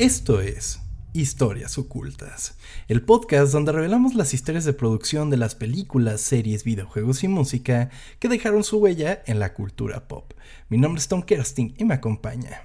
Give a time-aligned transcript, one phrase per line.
[0.00, 0.80] Esto es
[1.12, 2.56] Historias Ocultas,
[2.88, 7.90] el podcast donde revelamos las historias de producción de las películas, series, videojuegos y música
[8.18, 10.32] que dejaron su huella en la cultura pop.
[10.70, 12.62] Mi nombre es Tom Kerstin y me acompaña.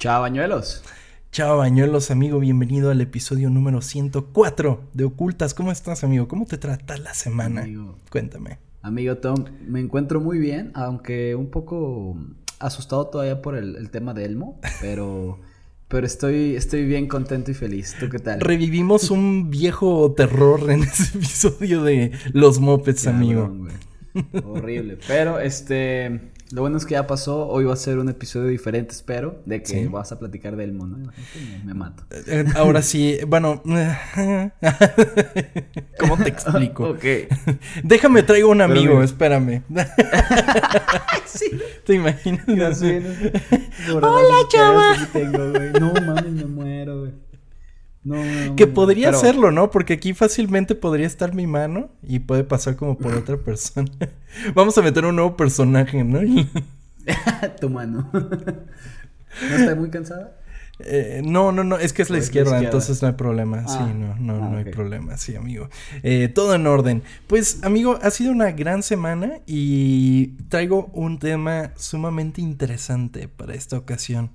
[0.00, 0.82] Chao, bañuelos.
[1.30, 2.40] Chao, bañuelos, amigo.
[2.40, 5.54] Bienvenido al episodio número 104 de Ocultas.
[5.54, 6.26] ¿Cómo estás, amigo?
[6.26, 7.64] ¿Cómo te trata la semana?
[8.10, 8.58] Cuéntame.
[8.82, 12.18] Amigo Tom, me encuentro muy bien, aunque un poco
[12.58, 15.38] asustado todavía por el, el tema de Elmo, pero...
[15.88, 17.96] Pero estoy, estoy bien contento y feliz.
[17.98, 18.40] ¿Tú qué tal?
[18.40, 23.66] Revivimos un viejo terror en ese episodio de los mopeds, amigo.
[24.44, 24.98] Horrible.
[25.06, 26.32] Pero este.
[26.50, 27.46] Lo bueno es que ya pasó.
[27.46, 29.42] Hoy va a ser un episodio diferente, espero.
[29.44, 31.12] De que vas a platicar de Elmo, ¿no?
[31.64, 32.04] Me, mato.
[32.10, 33.62] Eh, ahora sí, bueno.
[35.98, 36.90] ¿Cómo te explico?
[36.90, 37.04] ok.
[37.82, 39.62] Déjame, traigo un amigo, espérame.
[41.26, 41.50] sí.
[41.84, 42.82] ¿Te imaginas?
[44.02, 44.96] Hola, chava.
[45.78, 47.27] No mames, me muero, güey.
[48.04, 48.16] No,
[48.56, 49.70] que podría hacerlo, ¿no?
[49.70, 53.90] Porque aquí fácilmente podría estar mi mano y puede pasar como por otra persona.
[54.54, 56.20] Vamos a meter un nuevo personaje, ¿no?
[57.60, 58.08] tu mano.
[58.12, 60.38] ¿No está muy cansada?
[60.80, 63.66] Eh, no, no, no, es que es la, izquierda, entonces no hay problema.
[63.66, 63.92] sí, ah.
[63.92, 65.68] no, no, ah, no hay problema, sí, amigo.
[66.02, 67.02] Eh, todo en orden.
[67.26, 73.76] Pues, amigo, ha sido una gran semana y traigo un tema sumamente interesante para esta
[73.76, 74.30] ocasión.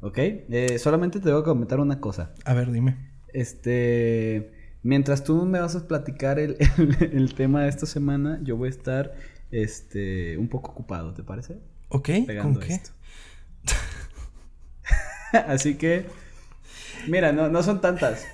[0.00, 0.18] ¿Ok?
[0.18, 2.34] Eh, solamente te voy a comentar una cosa.
[2.44, 2.96] A ver, dime.
[3.32, 4.52] Este.
[4.82, 6.56] Mientras tú me vas a platicar el,
[7.12, 9.14] el, tema de esta semana, yo voy a estar
[9.50, 11.58] este, un poco ocupado, ¿te parece?
[11.88, 12.08] Ok,
[12.40, 12.80] ¿con qué?
[15.48, 16.06] Así que,
[17.08, 18.26] mira, no, no son tantas.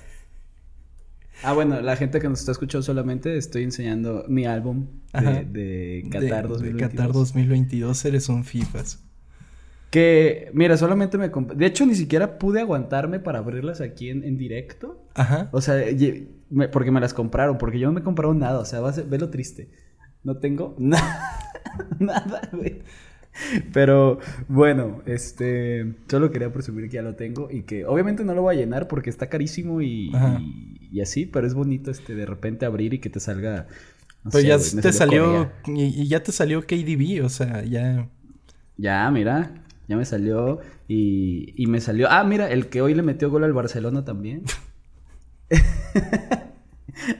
[1.41, 6.09] Ah, bueno, la gente que nos está escuchando solamente, estoy enseñando mi álbum de, de
[6.09, 6.61] Qatar 2022.
[6.61, 8.99] De Qatar 2022, eres un FIFAs.
[9.93, 11.29] Que, mira, solamente me...
[11.29, 15.05] De hecho, ni siquiera pude aguantarme para abrirlas aquí en, directo.
[15.13, 15.49] Ajá.
[15.51, 15.85] O sea,
[16.71, 18.57] porque me las compraron, porque yo no me he comprado nada.
[18.57, 19.69] O sea, ve lo triste.
[20.23, 21.29] No tengo nada,
[21.99, 22.81] nada, güey.
[23.71, 24.17] Pero
[24.47, 28.55] bueno, este, solo quería presumir que ya lo tengo y que obviamente no lo voy
[28.55, 30.11] a llenar porque está carísimo y,
[30.91, 33.67] y, así, pero es bonito este de repente abrir y que te salga.
[34.31, 38.09] pero ya te salió y, ya te salió KDB, o sea, ya.
[38.75, 42.07] Ya, mira, ya me salió y, y me salió.
[42.09, 44.43] Ah, mira, el que hoy le metió gol al Barcelona también.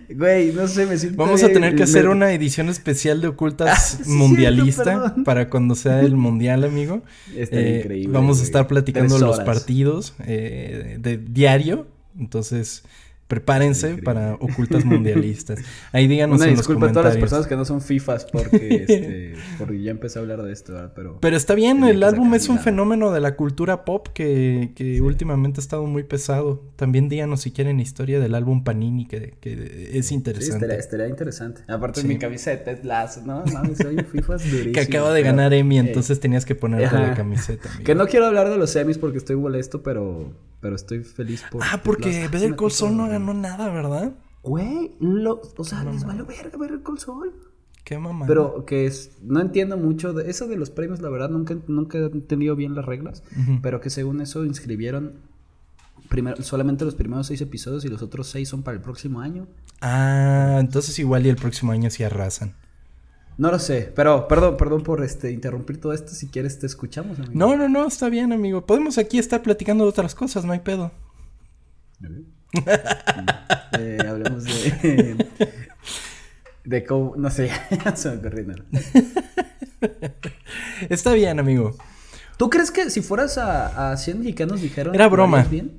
[0.09, 1.17] Güey, no sé, me siento.
[1.17, 6.01] Vamos a tener que hacer una edición especial de Ocultas ah, mundialista para cuando sea
[6.01, 7.01] el mundial, amigo.
[7.35, 8.13] Está eh, increíble.
[8.13, 11.87] Vamos a estar platicando los partidos eh, de diario.
[12.17, 12.83] Entonces,
[13.33, 15.59] Prepárense para ocultas mundialistas.
[15.91, 16.97] Ahí díganos Una en los comentarios.
[16.97, 20.43] a todas las personas que no son FIFAs porque, este, porque ya empecé a hablar
[20.43, 21.17] de esto, pero...
[21.19, 25.59] Pero está bien, el álbum es un fenómeno de la cultura pop que, que últimamente
[25.59, 26.61] ha estado muy pesado.
[26.75, 30.67] También díganos si quieren historia del álbum Panini, que, que es interesante.
[30.67, 31.61] Sí, estaría, interesante.
[31.67, 33.43] Aparte mi camisa de Ted Lasso, ¿no?
[33.51, 34.73] Mami, soy FIFAs durísimo.
[34.73, 37.67] Que acaba de ganar Emmy, entonces tenías que ponerte la camiseta.
[37.83, 40.31] Que no quiero hablar de los Emmys porque estoy molesto, pero
[40.63, 41.61] pero estoy feliz por.
[41.61, 44.13] Ah, porque Better Call Saul no ganó nada, ¿verdad?
[44.41, 47.33] Güey, lo, o sea, les vale verga Better Call Saul.
[47.83, 48.25] Qué mamá.
[48.25, 51.97] Pero que es, no entiendo mucho de eso de los premios, la verdad, nunca, nunca
[51.97, 53.23] he entendido bien las reglas.
[53.61, 55.15] Pero que según eso inscribieron
[56.07, 59.47] primero, solamente los primeros seis episodios y los otros seis son para el próximo año.
[59.81, 62.55] Ah, entonces igual y el próximo año sí arrasan.
[63.37, 66.13] No lo sé, pero perdón, perdón por este interrumpir todo esto.
[66.13, 67.33] Si quieres, te escuchamos, amigo.
[67.33, 68.65] No, no, no, está bien, amigo.
[68.65, 70.91] Podemos aquí estar platicando de otras cosas, no hay pedo.
[73.79, 75.27] eh, hablemos de.
[76.63, 77.15] de cómo.
[77.17, 77.49] No sé,
[77.95, 78.63] se me ocurrió nada.
[80.89, 81.75] Está bien, amigo.
[82.37, 84.93] ¿Tú crees que si fueras a, a 100 mexicanos dijeron.
[84.93, 85.43] Era broma.
[85.43, 85.71] Bien?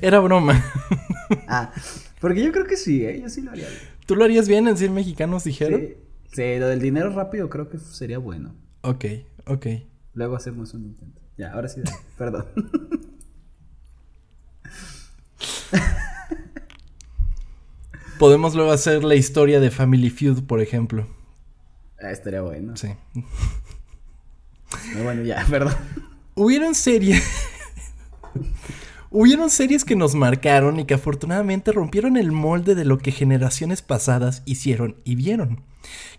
[0.00, 0.64] Era broma.
[1.46, 1.72] ah,
[2.20, 3.20] porque yo creo que sí, ¿eh?
[3.20, 3.93] Yo sí lo haría bien.
[4.06, 5.80] ¿Tú lo harías bien en 100 mexicanos, dijeron?
[6.32, 6.58] Sí.
[6.58, 8.54] lo del dinero rápido creo que sería bueno.
[8.82, 9.04] Ok,
[9.46, 9.66] ok.
[10.12, 11.20] Luego hacemos un intento.
[11.36, 11.80] Ya, ahora sí,
[12.18, 12.46] perdón.
[18.18, 21.06] Podemos luego hacer la historia de Family Feud, por ejemplo.
[22.00, 22.76] Ah, estaría bueno.
[22.76, 22.88] Sí.
[25.02, 25.74] bueno, ya, perdón.
[26.34, 27.22] Hubieron series.
[29.16, 33.80] Hubieron series que nos marcaron y que afortunadamente rompieron el molde de lo que generaciones
[33.80, 35.62] pasadas hicieron y vieron.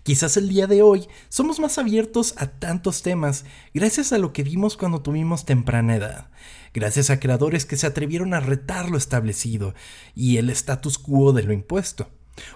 [0.02, 3.44] Quizás el día de hoy somos más abiertos a tantos temas
[3.74, 6.30] gracias a lo que vimos cuando tuvimos temprana edad,
[6.72, 9.74] gracias a creadores que se atrevieron a retar lo establecido
[10.14, 12.08] y el status quo de lo impuesto.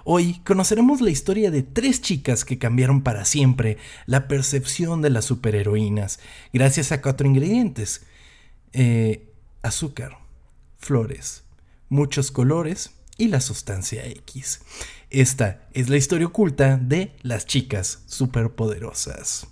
[0.04, 3.76] Hoy conoceremos la historia de tres chicas que cambiaron para siempre
[4.06, 6.18] la percepción de las superheroínas,
[6.50, 8.06] gracias a cuatro ingredientes
[8.72, 9.26] eh,
[9.60, 10.19] azúcar,
[10.80, 11.44] flores,
[11.88, 14.62] muchos colores y la sustancia X.
[15.10, 19.46] Esta es la historia oculta de las chicas superpoderosas.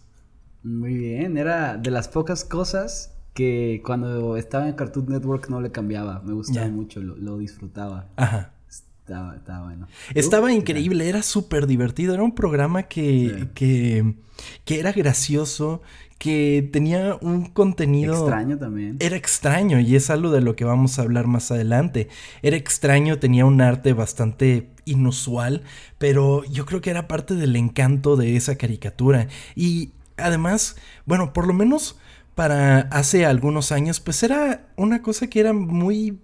[0.63, 5.71] Muy bien, era de las pocas cosas que cuando estaba en Cartoon Network no le
[5.71, 6.21] cambiaba.
[6.25, 8.09] Me gustaba mucho, lo, disfrutaba.
[8.17, 8.53] Ajá.
[8.69, 9.87] Estaba, estaba bueno.
[10.15, 12.15] Estaba increíble, era súper divertido.
[12.15, 14.17] Era un programa que, que,
[14.65, 15.83] que era gracioso,
[16.19, 18.15] que tenía un contenido...
[18.15, 18.97] Extraño también.
[19.01, 22.09] Era extraño y es algo de lo que vamos a hablar más adelante.
[22.43, 25.63] Era extraño, tenía un arte bastante inusual,
[25.99, 29.29] pero yo creo que era parte del encanto de esa caricatura.
[29.55, 30.77] Y además,
[31.07, 31.99] bueno, por lo menos
[32.35, 36.19] para hace algunos años, pues era una cosa que era muy...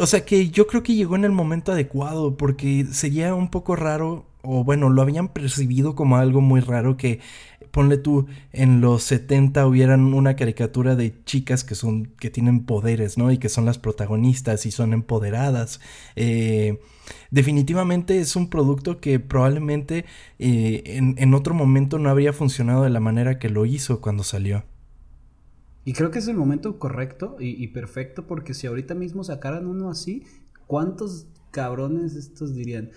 [0.00, 3.76] O sea que yo creo que llegó en el momento adecuado porque sería un poco
[3.76, 7.20] raro, o bueno, lo habían percibido como algo muy raro que
[7.72, 13.18] ponle tú, en los 70 hubieran una caricatura de chicas que son, que tienen poderes,
[13.18, 13.32] ¿no?
[13.32, 15.80] Y que son las protagonistas y son empoderadas.
[16.14, 16.80] Eh,
[17.30, 20.04] definitivamente es un producto que probablemente
[20.38, 24.64] eh, en, otro momento no habría funcionado de la manera que lo hizo cuando salió.
[25.84, 29.66] Y creo que es el momento correcto y, y perfecto porque si ahorita mismo sacaran
[29.66, 30.24] uno así,
[30.66, 32.90] ¿cuántos cabrones estos dirían,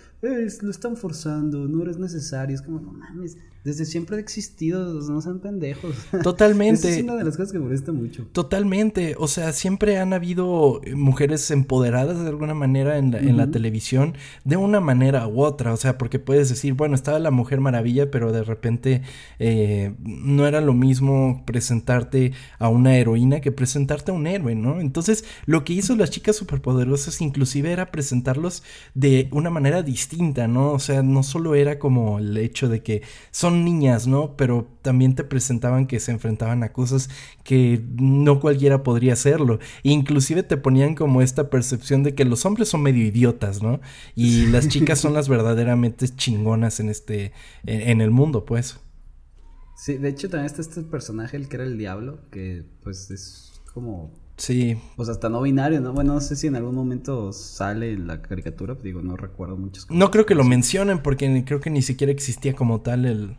[0.62, 2.54] lo están forzando, no eres necesario.
[2.54, 3.36] Es como, no mames,
[3.66, 5.96] desde siempre ha existido, no sean pendejos.
[6.22, 6.88] Totalmente.
[6.88, 8.24] es una de las cosas que molesta mucho.
[8.30, 9.16] Totalmente.
[9.18, 13.50] O sea, siempre han habido eh, mujeres empoderadas de alguna manera en la, en la
[13.50, 14.14] televisión,
[14.44, 15.72] de una manera u otra.
[15.72, 19.02] O sea, porque puedes decir, bueno, estaba la Mujer Maravilla, pero de repente
[19.40, 24.80] eh, no era lo mismo presentarte a una heroína que presentarte a un héroe, ¿no?
[24.80, 28.62] Entonces, lo que hizo las chicas superpoderosas inclusive era presentarlos
[28.94, 30.72] de una manera distinta, ¿no?
[30.72, 34.36] O sea, no solo era como el hecho de que son niñas, ¿no?
[34.36, 37.08] Pero también te presentaban que se enfrentaban a cosas
[37.44, 39.58] que no cualquiera podría hacerlo.
[39.84, 43.80] E inclusive te ponían como esta percepción de que los hombres son medio idiotas, ¿no?
[44.14, 47.32] Y las chicas son las verdaderamente chingonas en este,
[47.64, 48.78] en, el mundo, pues.
[49.76, 53.60] Sí, de hecho también está este personaje, el que era el diablo, que pues es
[53.74, 54.78] como Sí.
[54.96, 55.92] Pues hasta no binario, ¿no?
[55.92, 59.98] Bueno, no sé si en algún momento sale la caricatura, digo, no recuerdo muchas cosas.
[59.98, 63.36] No creo que lo mencionen porque creo que ni siquiera existía como tal el...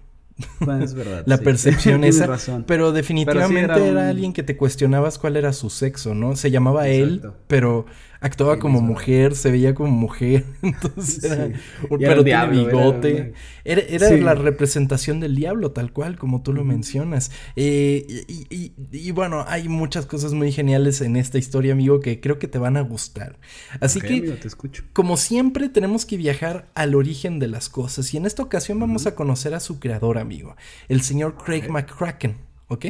[0.59, 1.23] Bueno, es verdad.
[1.25, 2.37] la percepción esa.
[2.65, 6.35] Pero definitivamente era, alguien que te cuestionabas cuál era su sexo, ¿no?
[6.35, 7.85] Se llamaba él, pero
[8.19, 11.49] actuaba como mujer, se veía como mujer, entonces era,
[11.89, 13.33] pero tiene bigote.
[13.63, 17.31] Era, era, la representación del diablo, tal cual, como tú lo mencionas.
[17.55, 22.39] Eh, y, y, bueno, hay muchas cosas muy geniales en esta historia, amigo, que creo
[22.39, 23.37] que te van a gustar.
[23.81, 24.83] Así que, te escucho.
[24.93, 28.13] como siempre, tenemos que viajar al origen de las cosas.
[28.13, 30.55] Y en esta ocasión vamos a conocer a su creador, amigo,
[30.87, 32.37] el señor Craig McCracken,
[32.67, 32.85] ¿ok?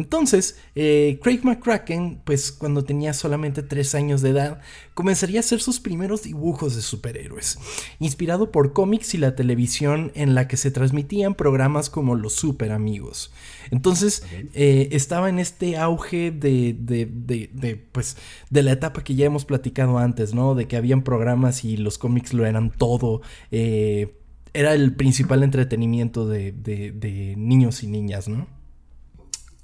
[0.00, 4.60] Entonces, eh, Craig McCracken, pues cuando tenía solamente 3 años de edad,
[4.94, 7.58] comenzaría a hacer sus primeros dibujos de superhéroes,
[7.98, 12.72] inspirado por cómics y la televisión en la que se transmitían programas como Los Super
[12.72, 13.30] Amigos.
[13.70, 14.22] Entonces,
[14.54, 18.16] eh, estaba en este auge de, de, de, pues,
[18.48, 20.54] de la etapa que ya hemos platicado antes, ¿no?
[20.54, 23.20] De que habían programas y los cómics lo eran todo.
[23.50, 24.16] Eh,
[24.54, 28.59] era el principal entretenimiento de niños y niñas, ¿no?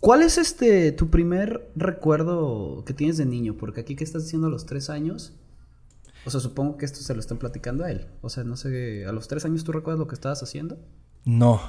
[0.07, 3.57] ¿Cuál es este tu primer recuerdo que tienes de niño?
[3.57, 5.33] Porque aquí que estás diciendo a los tres años,
[6.25, 8.07] o sea, supongo que esto se lo están platicando a él.
[8.21, 10.79] O sea, no sé, ¿a los tres años tú recuerdas lo que estabas haciendo?
[11.25, 11.61] No.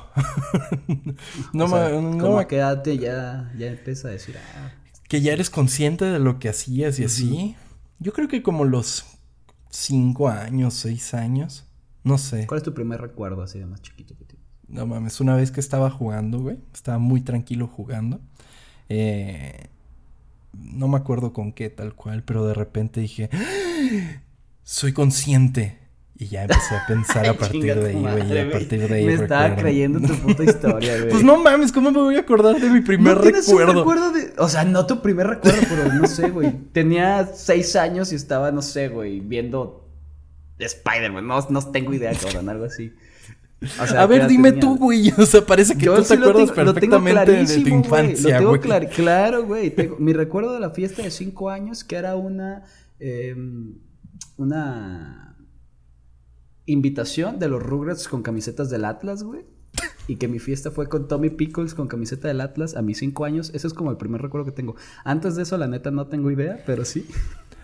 [1.52, 4.72] no, o como a qué edad ya, ya empieza a decir, ah,
[5.10, 7.56] Que ya eres consciente de lo que hacías y así.
[7.98, 9.04] Yo creo que como los
[9.72, 11.66] cinco años, seis años.
[12.04, 12.46] No sé.
[12.46, 14.26] ¿Cuál es tu primer recuerdo así de más chiquito que
[14.68, 16.58] no mames, una vez que estaba jugando, güey.
[16.74, 18.20] Estaba muy tranquilo jugando.
[18.90, 19.68] Eh,
[20.54, 24.22] no me acuerdo con qué tal cual, pero de repente dije, ¡Ah!
[24.64, 25.80] soy consciente.
[26.20, 28.40] Y ya empecé a pensar a partir de ahí, güey.
[28.40, 29.06] A partir de ahí.
[29.06, 31.10] Me estaba creyendo tu puta historia, güey.
[31.12, 33.72] pues no mames, ¿cómo me voy a acordar de mi primer ¿No recuerdo?
[33.72, 34.34] Un recuerdo de...
[34.40, 36.52] O sea, no tu primer recuerdo, pero no sé, güey.
[36.74, 39.88] Tenía seis años y estaba, no sé, güey, viendo
[40.58, 41.28] Spider-Man.
[41.28, 42.92] No, no tengo idea, cabrón, algo así
[43.80, 45.12] a ver, dime tú, güey.
[45.18, 48.60] O sea, parece que tú te acuerdas perfectamente de tu infancia, güey.
[48.96, 49.74] claro, güey.
[50.00, 52.64] mi recuerdo de la fiesta de cinco años, que era una.
[53.00, 53.76] Em,
[54.38, 55.24] una.
[56.70, 59.46] Invitación de los Rugrats con camisetas del Atlas, güey.
[60.08, 63.26] Y que mi fiesta fue con Tommy Pickles con camiseta del Atlas a mis cinco
[63.26, 63.52] años.
[63.54, 64.76] Ese es como el primer recuerdo que tengo.
[65.06, 67.08] Antes de eso, la neta, no tengo idea, pero sí.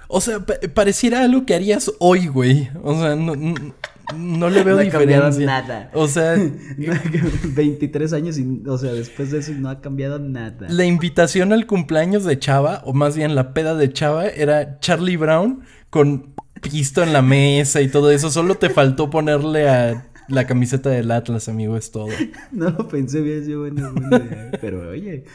[0.07, 0.39] O sea,
[0.73, 2.69] pareciera algo que harías hoy, güey.
[2.83, 5.45] O sea, no le veo no diferencia.
[5.45, 5.89] nada.
[5.93, 6.35] O sea,
[7.43, 10.67] 23 años y, o sea, después de eso no ha cambiado nada.
[10.69, 15.17] La invitación al cumpleaños de Chava, o más bien la peda de Chava, era Charlie
[15.17, 18.29] Brown con pisto en la mesa y todo eso.
[18.29, 22.07] Solo te faltó ponerle a la camiseta del Atlas, amigo, es todo.
[22.51, 23.93] No lo pensé bien, yo, bueno,
[24.61, 25.25] pero oye,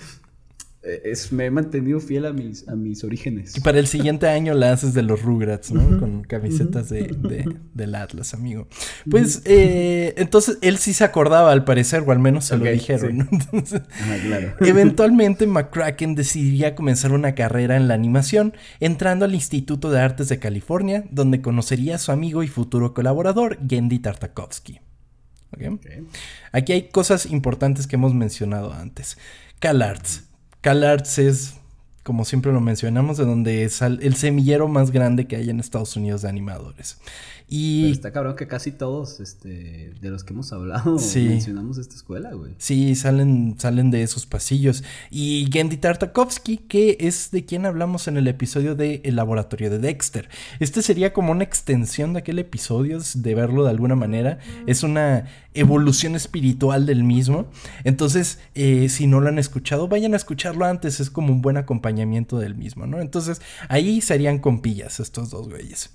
[1.04, 3.56] es, me he mantenido fiel a mis, a mis orígenes.
[3.56, 5.98] Y para el siguiente año la haces de los Rugrats, ¿no?
[5.98, 8.68] Con camisetas de, del Atlas, amigo.
[9.10, 13.28] Pues eh, entonces él sí se acordaba al parecer, o al menos se lo dijeron.
[13.52, 14.54] ah, claro.
[14.60, 20.38] eventualmente McCracken decidiría comenzar una carrera en la animación, entrando al Instituto de Artes de
[20.38, 24.80] California, donde conocería a su amigo y futuro colaborador, Gendy Tartakovsky.
[26.52, 29.16] Aquí hay cosas importantes que hemos mencionado antes.
[29.58, 30.27] CalArts
[30.60, 31.54] CalArts es,
[32.02, 35.96] como siempre lo mencionamos, de donde es el semillero más grande que hay en Estados
[35.96, 36.98] Unidos de animadores.
[37.50, 42.32] Y está cabrón que casi todos este, de los que hemos hablado mencionamos esta escuela,
[42.32, 42.52] güey.
[42.58, 44.84] Sí, salen, salen de esos pasillos.
[45.10, 49.78] Y Gendy Tartakovsky, que es de quien hablamos en el episodio de El Laboratorio de
[49.78, 50.28] Dexter.
[50.60, 54.38] Este sería como una extensión de aquel episodio, de verlo de alguna manera.
[54.66, 55.24] Es una
[55.54, 57.46] evolución espiritual del mismo.
[57.84, 61.00] Entonces, eh, si no lo han escuchado, vayan a escucharlo antes.
[61.00, 63.00] Es como un buen acompañamiento del mismo, ¿no?
[63.00, 63.40] Entonces,
[63.70, 65.90] ahí serían compillas estos dos güeyes.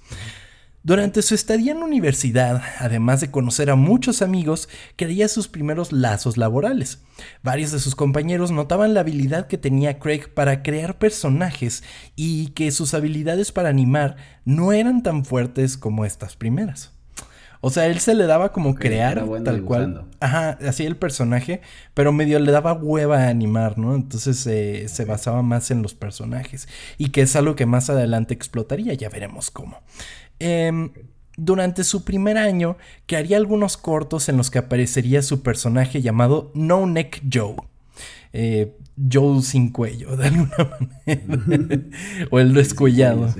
[0.86, 5.94] Durante su estadía en la universidad, además de conocer a muchos amigos, creía sus primeros
[5.94, 7.02] lazos laborales.
[7.42, 11.86] Varios de sus compañeros notaban la habilidad que tenía Craig para crear personajes
[12.18, 16.92] y que sus habilidades para animar no eran tan fuertes como estas primeras.
[17.66, 20.04] O sea, él se le daba como crear tal cual.
[20.20, 21.62] Ajá, así el personaje,
[21.94, 23.96] pero medio le daba hueva a animar, ¿no?
[23.96, 26.68] Entonces eh, se basaba más en los personajes.
[26.98, 29.80] Y que es algo que más adelante explotaría, ya veremos cómo.
[30.40, 30.92] Em,
[31.38, 36.52] durante su primer año, que haría algunos cortos en los que aparecería su personaje llamado
[36.54, 37.56] No Neck Joe.
[38.34, 38.76] Eh,
[39.12, 40.56] Joe sin cuello, de alguna
[41.06, 41.80] manera.
[42.30, 43.28] o el descuellado.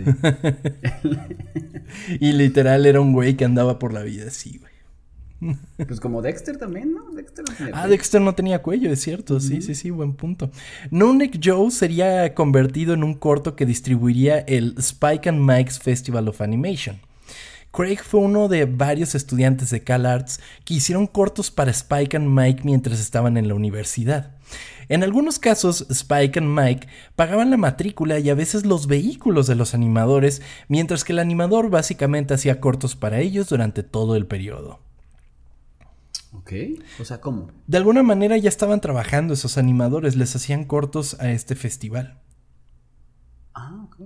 [2.20, 4.73] y literal era un güey que andaba por la vida así, güey.
[5.88, 7.12] Pues como Dexter también, ¿no?
[7.12, 9.40] Dexter no tenía ah, Dexter no tenía cuello, es cierto.
[9.40, 10.52] Sí, sí, sí, buen punto.
[10.92, 16.28] No Neck Joe sería convertido en un corto que distribuiría el Spike and Mike's Festival
[16.28, 17.00] of Animation.
[17.72, 22.62] Craig fue uno de varios estudiantes de CalArts que hicieron cortos para Spike and Mike
[22.64, 24.36] mientras estaban en la universidad.
[24.90, 29.56] En algunos casos, Spike and Mike pagaban la matrícula y a veces los vehículos de
[29.56, 34.80] los animadores, mientras que el animador básicamente hacía cortos para ellos durante todo el periodo.
[36.34, 36.52] Ok,
[37.00, 37.52] o sea, ¿cómo?
[37.68, 42.20] De alguna manera ya estaban trabajando esos animadores, les hacían cortos a este festival.
[43.54, 43.98] Ah, ok.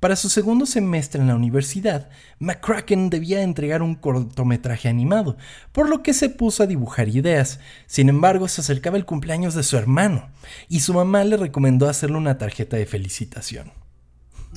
[0.00, 5.38] Para su segundo semestre en la universidad, McCracken debía entregar un cortometraje animado,
[5.72, 7.58] por lo que se puso a dibujar ideas.
[7.86, 10.28] Sin embargo, se acercaba el cumpleaños de su hermano,
[10.68, 13.72] y su mamá le recomendó hacerle una tarjeta de felicitación.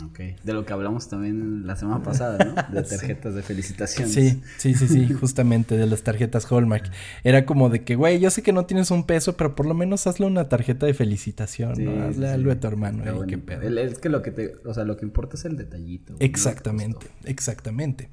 [0.06, 2.56] Ok, de lo que hablamos también la semana pasada, ¿no?
[2.74, 4.10] De tarjetas de felicitación.
[4.10, 6.92] Sí, sí, sí, sí, justamente de las tarjetas Hallmark.
[7.24, 9.74] Era como de que, güey, yo sé que no tienes un peso, pero por lo
[9.74, 12.04] menos hazle una tarjeta de felicitación, ¿no?
[12.04, 13.62] Hazle algo a tu hermano, qué pedo.
[13.80, 16.16] Es que lo que te, o sea, lo que importa es el detallito.
[16.20, 18.10] Exactamente, exactamente.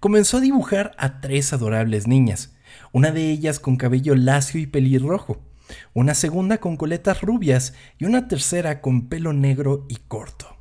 [0.00, 2.56] Comenzó a dibujar a tres adorables niñas,
[2.92, 5.40] una de ellas con cabello lacio y pelirrojo,
[5.94, 10.51] una segunda con coletas rubias y una tercera con pelo negro y corto.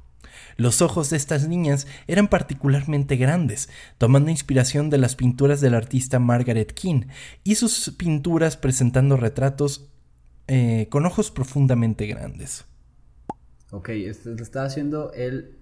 [0.62, 6.20] Los ojos de estas niñas eran particularmente grandes, tomando inspiración de las pinturas del artista
[6.20, 7.06] Margaret King
[7.44, 9.90] y sus pinturas presentando retratos
[10.48, 12.66] eh, con ojos profundamente grandes.
[13.72, 15.58] Ok, le estaba haciendo él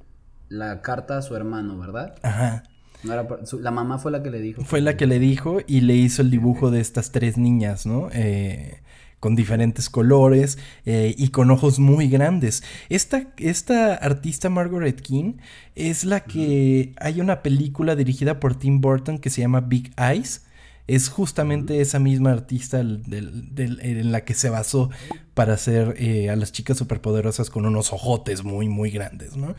[0.50, 2.16] la carta a su hermano, ¿verdad?
[2.22, 2.64] Ajá.
[3.04, 4.66] la mamá fue la que le dijo.
[4.66, 8.10] Fue la que le dijo y le hizo el dibujo de estas tres niñas, ¿no?
[8.12, 8.82] Eh,
[9.20, 12.64] con diferentes colores eh, y con ojos muy grandes.
[12.90, 15.34] Esta, esta artista Margaret King
[15.76, 20.46] es la que hay una película dirigida por Tim Burton que se llama Big Eyes.
[20.88, 24.90] Es justamente esa misma artista en la que se basó
[25.36, 29.56] para hacer eh, a las chicas superpoderosas con unos ojotes muy, muy grandes, ¿no?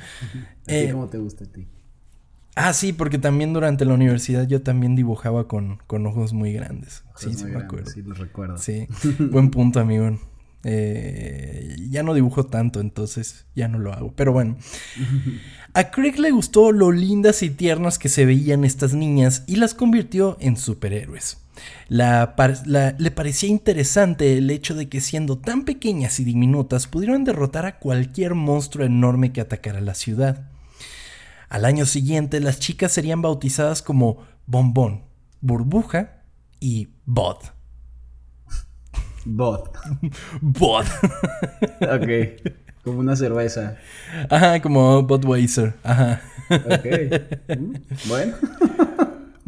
[0.67, 1.69] Eh, ¿Cómo te gusta a ti?
[2.57, 7.04] Ah, sí, porque también durante la universidad yo también dibujaba con, ojos muy grandes.
[7.16, 7.90] sí, sí me acuerdo.
[7.90, 8.59] Sí, lo recuerdo.
[8.59, 8.88] Sí,
[9.30, 10.19] buen punto, amigo.
[10.62, 14.12] Eh, ya no dibujo tanto, entonces ya no lo hago.
[14.14, 14.57] Pero bueno,
[15.75, 19.75] a Craig le gustó lo lindas y tiernas que se veían estas niñas y las
[19.75, 21.38] convirtió en superhéroes.
[21.88, 27.78] le parecía interesante el hecho de que siendo tan pequeñas y diminutas pudieran derrotar a
[27.78, 30.50] cualquier monstruo enorme que atacara la ciudad.
[31.50, 35.02] Al año siguiente, las chicas serían bautizadas como Bombón,
[35.40, 36.23] Burbuja
[36.61, 37.38] y Bod.
[39.25, 39.69] Bod.
[40.40, 40.87] Bod.
[41.83, 42.52] ok.
[42.85, 43.76] Como una cerveza.
[44.30, 45.75] Ajá, como Budweiser.
[45.83, 46.23] Ajá.
[46.50, 47.59] Ok.
[47.59, 47.75] Mm,
[48.09, 48.35] bueno.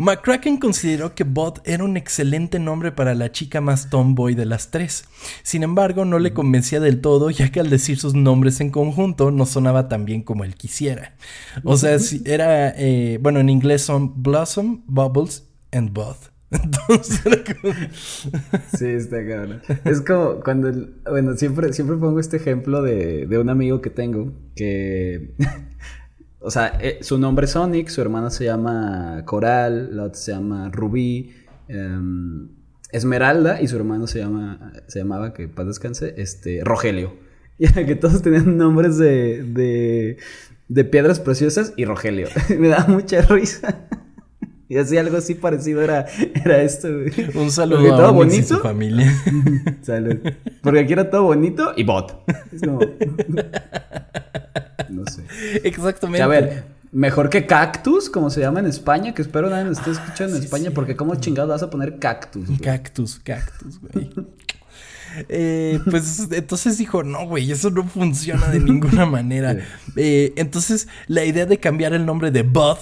[0.03, 4.73] McCracken consideró que Bot era un excelente nombre para la chica más tomboy de las
[4.73, 5.05] tres.
[5.45, 9.31] Sin embargo, no le convencía del todo, ya que al decir sus nombres en conjunto
[9.31, 11.15] no sonaba tan bien como él quisiera.
[11.63, 16.33] O sea, si era, eh, bueno, en inglés son Blossom, Bubbles and Bot.
[16.51, 17.21] Entonces
[18.77, 19.63] Sí, está cabrón.
[19.85, 20.73] Es como cuando,
[21.09, 25.35] bueno, siempre, siempre pongo este ejemplo de, de un amigo que tengo que
[26.43, 30.33] o sea, eh, su nombre es Sonic, su hermana se llama Coral, la otra se
[30.33, 31.33] llama Rubí,
[31.69, 32.49] em,
[32.91, 37.15] Esmeralda y su hermano se llama, se llamaba, que paz descanse, este, Rogelio.
[37.59, 40.17] Y que todos tenían nombres de, de,
[40.69, 42.29] de piedras preciosas y Rogelio.
[42.59, 43.87] Me da mucha risa.
[44.73, 47.13] Y así algo así parecido era, era esto, güey.
[47.37, 48.57] Un saludo a bonito.
[48.57, 49.13] su familia.
[49.83, 50.17] Salud.
[50.63, 52.25] Porque aquí era todo bonito y bot.
[52.51, 52.81] Es como...
[54.89, 55.25] No sé.
[55.63, 56.23] Exactamente.
[56.23, 59.91] a ver, mejor que cactus, como se llama en España, que espero nadie nos esté
[59.91, 62.49] escuchando en España, porque ¿cómo chingados vas a poner cactus?
[62.63, 64.11] Cactus, cactus, güey.
[65.29, 69.57] Eh, pues entonces dijo, no, güey, eso no funciona de ninguna manera.
[69.95, 72.79] Eh, entonces la idea de cambiar el nombre de Bud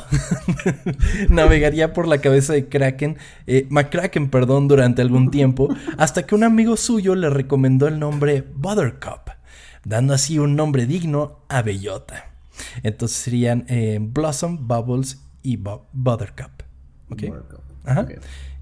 [1.29, 3.17] navegaría por la cabeza de Kraken,
[3.49, 8.45] eh, McCracken, perdón, durante algún tiempo, hasta que un amigo suyo le recomendó el nombre
[8.55, 9.31] Buttercup
[9.85, 12.33] dando así un nombre digno a Bellota.
[12.83, 16.63] Entonces serían eh, Blossom, Bubbles y Buttercup.
[17.11, 17.25] ¿Ok?
[17.85, 18.07] Ajá.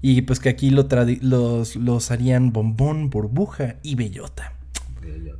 [0.01, 0.87] Y pues que aquí lo
[1.21, 4.53] los, los harían Bombón, Burbuja y Bellota.
[5.01, 5.39] Bellota.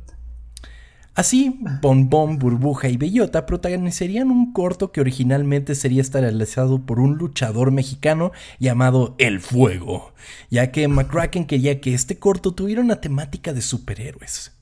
[1.14, 7.72] Así, Bombón, Burbuja y Bellota protagonizarían un corto que originalmente sería establecido por un luchador
[7.72, 10.14] mexicano llamado El Fuego,
[10.50, 14.52] ya que McCracken quería que este corto tuviera una temática de superhéroes.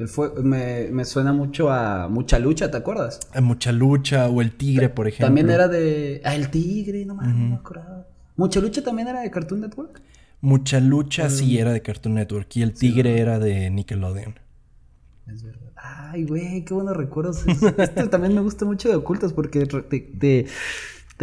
[0.00, 0.38] Ok.
[0.42, 3.20] me, me, suena mucho a Mucha Lucha, ¿te acuerdas?
[3.34, 5.26] A Mucha Lucha o El Tigre, por ejemplo.
[5.26, 6.20] También era de.
[6.24, 8.06] Ah, El Tigre, no, me acuerdo.
[8.36, 10.00] ¿Mucha Lucha también era de Cartoon Network?
[10.40, 14.34] Mucha Lucha sí era de Cartoon Network y El Tigre era de Nickelodeon.
[15.26, 15.70] Es verdad.
[15.76, 17.44] Ay, güey, qué buenos recuerdos.
[17.46, 20.46] Esto también me gusta mucho de Ocultos porque te, te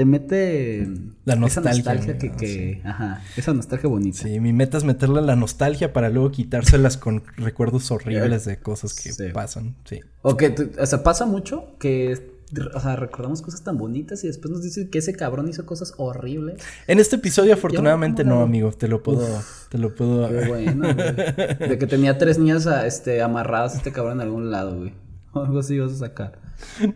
[0.06, 0.88] mete
[1.26, 1.72] la nostalgia.
[1.72, 4.20] Esa nostalgia que, ajá, esa nostalgia bonita.
[4.20, 8.94] Sí, mi meta es meterle la nostalgia para luego quitárselas con recuerdos horribles de cosas
[8.94, 10.00] que pasan, sí.
[10.22, 12.40] O que, o sea, pasa mucho que
[12.74, 15.94] o sea, recordamos cosas tan bonitas y después nos dicen que ese cabrón hizo cosas
[15.98, 16.62] horribles.
[16.88, 18.72] En este episodio, afortunadamente, no, amigo.
[18.72, 19.28] Te lo puedo.
[19.70, 20.28] te lo puedo.
[20.30, 24.94] Qué bueno, De que tenía tres niñas este, amarradas este cabrón en algún lado, güey.
[25.34, 26.40] Algo así vas a sacar.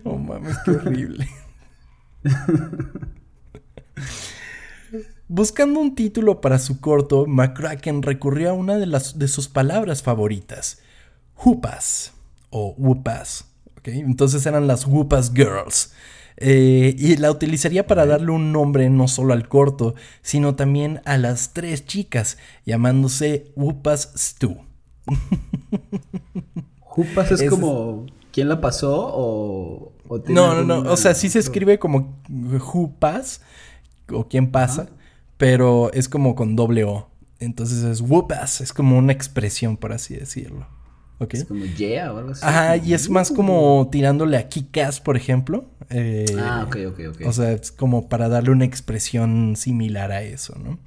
[0.03, 1.27] No mames, qué horrible.
[5.27, 10.03] Buscando un título para su corto, McCracken recurrió a una de, las, de sus palabras
[10.03, 10.79] favoritas,
[11.43, 12.13] Whoopas
[12.49, 13.45] o Whoopas.
[13.83, 15.93] Entonces eran las Whoopas Girls.
[16.37, 21.17] Eh, y la utilizaría para darle un nombre no solo al corto, sino también a
[21.17, 24.57] las tres chicas, llamándose Whoopas Stew.
[26.95, 29.92] Whoopas es, como quién la pasó o
[30.27, 30.91] no, no, no.
[30.91, 33.41] O sea, sí se escribe como who pass
[34.09, 34.89] o quién pasa,
[35.37, 37.09] pero es como con doble O.
[37.39, 40.67] Entonces es whoopas, es como una expresión, por así decirlo.
[41.19, 41.41] ¿Okay?
[41.41, 42.41] Es como yeah o algo así.
[42.43, 45.65] Ajá, y es más como tirándole a Kikas, por ejemplo.
[45.89, 47.21] Eh, ah, ok, ok, ok.
[47.27, 50.79] O sea, es como para darle una expresión similar a eso, ¿no?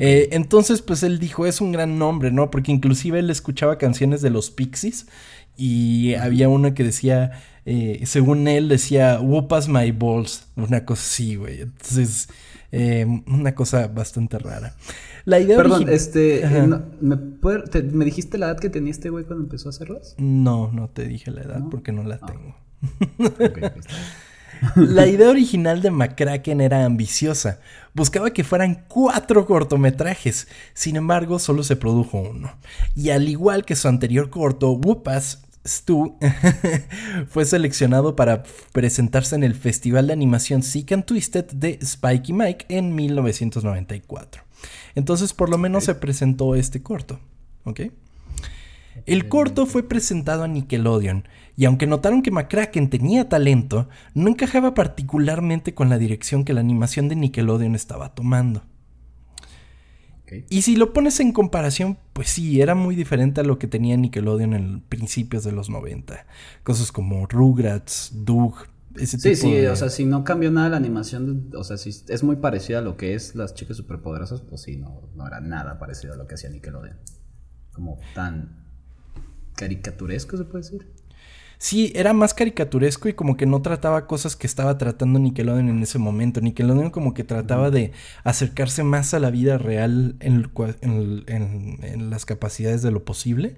[0.00, 2.50] Eh, entonces, pues él dijo, es un gran nombre, ¿no?
[2.50, 5.06] Porque inclusive él escuchaba canciones de los Pixies
[5.56, 7.32] y había una que decía,
[7.70, 11.60] eh, según él, decía, whoopas my balls, una cosa así, güey.
[11.60, 12.30] Entonces,
[12.72, 14.74] eh, una cosa bastante rara.
[15.26, 16.66] La idea Perdón, este, eh,
[17.02, 20.14] ¿me, dijiste la edad que tenía este güey cuando empezó a hacerlas?
[20.16, 22.26] No, no te dije la edad porque no la ah.
[22.26, 22.56] tengo.
[24.74, 27.60] La idea original de McCracken era ambiciosa.
[27.94, 30.48] Buscaba que fueran cuatro cortometrajes.
[30.74, 32.50] Sin embargo, solo se produjo uno.
[32.96, 36.16] Y al igual que su anterior corto, Whoopas Stu
[37.28, 38.42] fue seleccionado para
[38.72, 44.42] presentarse en el Festival de Animación Sick and Twisted de Spikey Mike en 1994.
[44.94, 47.20] Entonces, por lo menos se presentó este corto.
[47.64, 47.80] ¿Ok?
[49.06, 54.74] El corto fue presentado a Nickelodeon, y aunque notaron que McCracken tenía talento, no encajaba
[54.74, 58.64] particularmente con la dirección que la animación de Nickelodeon estaba tomando.
[60.48, 63.96] Y si lo pones en comparación, pues sí, era muy diferente a lo que tenía
[63.96, 66.26] Nickelodeon en principios de los 90.
[66.62, 68.54] Cosas como Rugrats, Doug,
[68.96, 72.22] ese sí, sí, o sea, si no cambió nada la animación, o sea, si es
[72.22, 75.78] muy parecida a lo que es las chicas superpoderosas, pues sí, no, no era nada
[75.78, 76.96] parecido a lo que hacía Nickelodeon.
[77.72, 78.66] Como tan
[79.54, 80.92] caricaturesco, se puede decir.
[81.58, 85.82] Sí, era más caricaturesco y como que no trataba cosas que estaba tratando Nickelodeon en
[85.82, 86.40] ese momento.
[86.40, 87.90] Nickelodeon como que trataba de
[88.22, 90.48] acercarse más a la vida real en,
[91.26, 93.56] en, las capacidades de lo posible.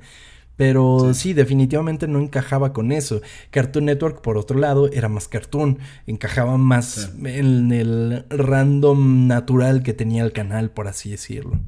[0.56, 1.34] Pero sí.
[1.34, 3.20] definitivamente no encajaba con eso.
[3.50, 5.78] Cartoon Network, por otro lado, era más cartoon.
[6.06, 11.60] Encajaba más en el random natural que tenía el canal, por así decirlo.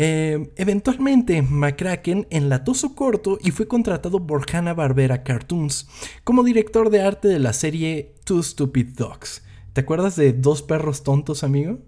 [0.00, 5.88] Eh, eventualmente, McCracken enlató su corto y fue contratado por Hanna-Barbera Cartoons
[6.22, 9.42] como director de arte de la serie Two Stupid Dogs.
[9.72, 11.80] ¿Te acuerdas de Dos Perros Tontos, amigo?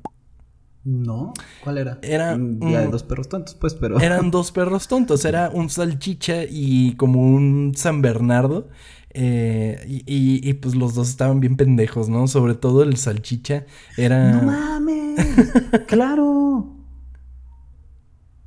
[0.83, 1.99] No, ¿cuál era?
[2.03, 4.01] Era la de dos perros tontos, pues, pero.
[4.01, 5.27] Eran dos perros tontos.
[5.27, 8.71] Era un salchicha y como un San Bernardo.
[9.11, 12.27] Eh, y, y, pues los dos estaban bien pendejos, ¿no?
[12.29, 13.67] Sobre todo el salchicha
[13.99, 14.33] era.
[14.33, 15.21] ¡No mames!
[15.87, 16.80] ¡Claro!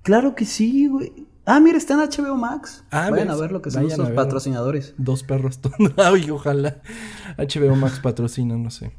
[0.03, 1.11] Claro que sí, güey.
[1.45, 2.85] Ah, mira, está en HBO Max.
[2.89, 4.93] Ah, Vayan a ver lo que son sus patrocinadores.
[4.97, 5.59] Dos perros
[5.97, 6.81] Ay, ojalá.
[7.37, 8.93] HBO Max patrocina, no sé.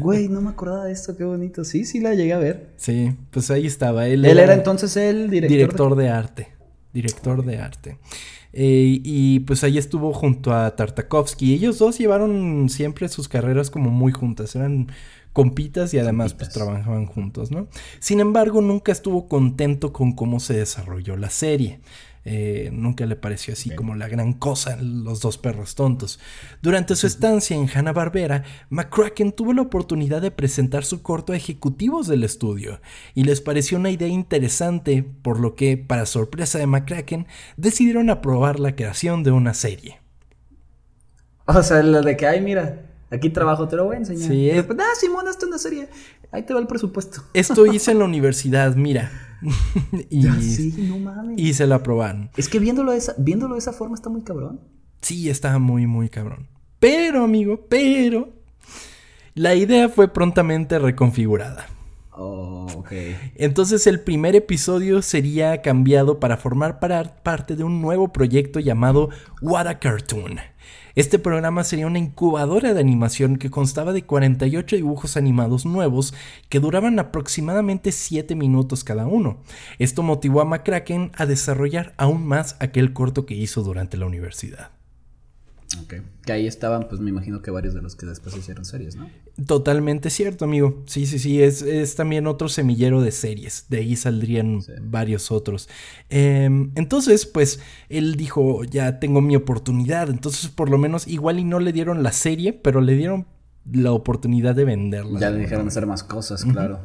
[0.00, 1.64] Güey, no me acordaba de esto, qué bonito.
[1.64, 2.74] Sí, sí la llegué a ver.
[2.76, 4.06] Sí, pues ahí estaba.
[4.06, 5.56] Él, Él era, entonces el director.
[5.56, 6.48] Director de, arte.
[6.92, 7.98] Director de arte.
[8.52, 11.54] Eh, y pues ahí estuvo junto a Tartakovsky.
[11.54, 14.54] Ellos dos llevaron siempre sus carreras como muy juntas.
[14.54, 14.88] Eran
[15.34, 17.66] compitas y además pues trabajaban juntos, ¿no?
[17.98, 21.80] Sin embargo, nunca estuvo contento con cómo se desarrolló la serie.
[22.26, 26.20] Eh, nunca le pareció así como la gran cosa los dos perros tontos.
[26.62, 32.06] Durante su estancia en Hanna-Barbera, McCracken tuvo la oportunidad de presentar su corto a ejecutivos
[32.06, 32.80] del estudio
[33.14, 37.26] y les pareció una idea interesante, por lo que, para sorpresa de McCracken,
[37.58, 39.98] decidieron aprobar la creación de una serie.
[41.44, 44.28] O sea, lo de que, ay, mira, Aquí trabajo, te lo voy a enseñar.
[44.28, 44.66] Sí, es...
[44.68, 45.88] ah, Simón, esto es una serie.
[46.32, 47.22] Ahí te va el presupuesto.
[47.32, 49.10] Esto hice en la universidad, mira.
[50.10, 51.38] y, sí, no mames.
[51.38, 52.30] Y se lo aprobaron.
[52.36, 54.60] Es que viéndolo de, esa, viéndolo de esa forma está muy cabrón.
[55.00, 56.48] Sí, está muy, muy cabrón.
[56.80, 58.30] Pero, amigo, pero.
[59.34, 61.66] La idea fue prontamente reconfigurada.
[62.12, 62.92] Oh, ok.
[63.34, 69.10] Entonces el primer episodio sería cambiado para formar parte de un nuevo proyecto llamado
[69.42, 70.38] What a Cartoon
[70.94, 76.14] este programa sería una incubadora de animación que constaba de 48 dibujos animados nuevos
[76.48, 79.38] que duraban aproximadamente 7 minutos cada uno.
[79.78, 84.70] Esto motivó a McCracken a desarrollar aún más aquel corto que hizo durante la universidad.
[86.24, 89.10] Que ahí estaban, pues me imagino que varios de los que después hicieron series, ¿no?
[89.46, 90.82] Totalmente cierto, amigo.
[90.86, 91.42] Sí, sí, sí.
[91.42, 93.66] Es, también otro semillero de series.
[93.68, 95.68] De ahí saldrían varios otros.
[96.08, 100.08] Em, entonces, pues, él dijo, ya tengo mi oportunidad.
[100.08, 103.26] Entonces, por lo menos, igual y no le dieron la serie, pero le dieron
[103.70, 105.20] la oportunidad de venderla.
[105.20, 106.80] Ya le dijeron hacer más cosas, claro.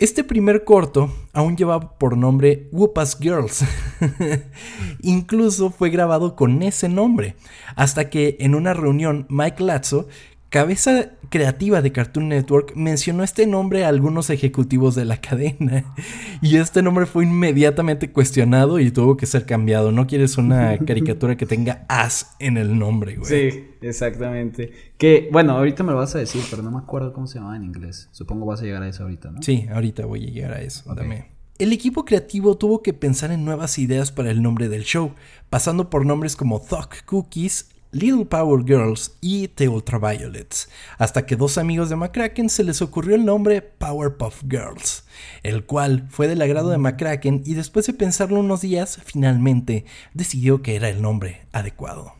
[0.00, 3.66] Este primer corto aún llevaba por nombre Whoopas Girls.
[5.02, 7.36] Incluso fue grabado con ese nombre,
[7.76, 10.08] hasta que en una reunión Mike Lazzo
[10.50, 15.84] cabeza creativa de Cartoon Network, mencionó este nombre a algunos ejecutivos de la cadena.
[16.42, 19.92] Y este nombre fue inmediatamente cuestionado y tuvo que ser cambiado.
[19.92, 23.50] No quieres una caricatura que tenga as en el nombre, güey.
[23.50, 24.72] Sí, exactamente.
[24.96, 27.56] Que, bueno, ahorita me lo vas a decir, pero no me acuerdo cómo se llamaba
[27.56, 28.08] en inglés.
[28.10, 29.42] Supongo vas a llegar a eso ahorita, ¿no?
[29.42, 30.94] Sí, ahorita voy a llegar a eso.
[30.94, 31.26] Dame.
[31.58, 35.12] El equipo creativo tuvo que pensar en nuevas ideas para el nombre del show,
[35.50, 41.58] pasando por nombres como Thug Cookies, Little Power Girls y The Ultraviolets, hasta que dos
[41.58, 45.04] amigos de McCracken se les ocurrió el nombre Powerpuff Girls,
[45.42, 50.62] el cual fue del agrado de McCracken y después de pensarlo unos días, finalmente decidió
[50.62, 52.19] que era el nombre adecuado.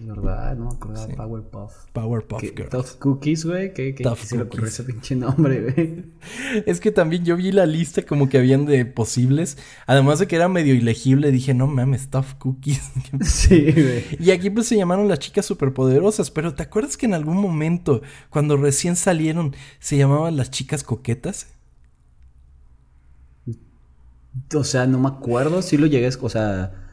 [0.00, 1.72] Es verdad, no me acordaba Powerpuff.
[1.92, 2.70] Powerpuff Girls.
[2.70, 3.74] Tough Cookies, güey.
[3.74, 6.04] ¿Qué, qué, se le ocurrió ese pinche nombre, güey?
[6.66, 9.58] Es que también yo vi la lista como que habían de posibles.
[9.86, 12.80] Además de que era medio ilegible, dije, no mames, Tough Cookies.
[13.20, 14.04] sí, güey.
[14.18, 16.30] Y aquí pues se llamaron las chicas superpoderosas.
[16.30, 21.48] Pero ¿te acuerdas que en algún momento, cuando recién salieron, se llamaban las chicas coquetas?
[24.54, 25.60] O sea, no me acuerdo.
[25.60, 26.86] Sí lo llegué, o sea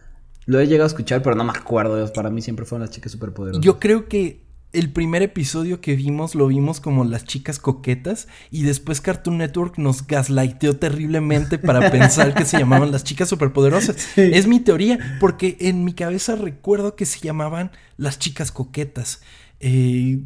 [0.47, 2.11] lo he llegado a escuchar, pero no me acuerdo.
[2.13, 3.63] Para mí siempre fueron las chicas superpoderosas.
[3.63, 8.63] Yo creo que el primer episodio que vimos lo vimos como las chicas coquetas y
[8.63, 14.17] después Cartoon Network nos gaslighteó terriblemente para pensar que se llamaban las chicas superpoderosas.
[14.17, 19.21] Es mi teoría, porque en mi cabeza recuerdo que se llamaban las chicas coquetas.
[19.59, 20.21] Eh,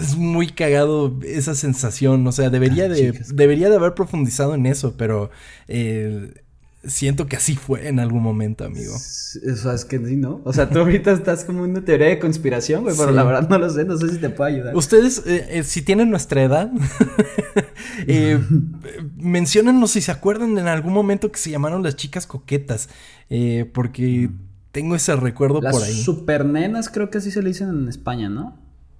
[0.00, 4.96] es muy cagado esa sensación, o sea, debería, de, debería de haber profundizado en eso,
[4.96, 5.30] pero...
[5.68, 6.42] Eh,
[6.84, 8.94] siento que así fue en algún momento, amigo.
[8.94, 10.40] O sea, es que sí, ¿no?
[10.44, 13.48] O sea, tú ahorita estás como en una teoría de conspiración, güey, pero la verdad
[13.48, 14.76] no lo sé, no sé si te puedo ayudar.
[14.76, 16.70] Ustedes, eh, eh, si tienen nuestra edad,
[18.06, 18.38] eh,
[19.16, 22.88] menciónenos si se acuerdan en algún momento que se llamaron las chicas coquetas,
[23.30, 24.30] eh, porque
[24.72, 25.94] tengo ese recuerdo por ahí.
[25.94, 28.56] Las supernenas creo que así se le dicen en España, ¿no?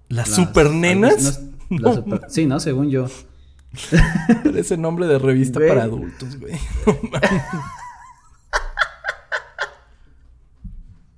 [0.09, 1.41] ¿Las, supernenas?
[2.29, 2.61] sí, ¿no?
[2.61, 3.07] Según yo.
[4.45, 6.55] Parece nombre de revista para adultos, güey.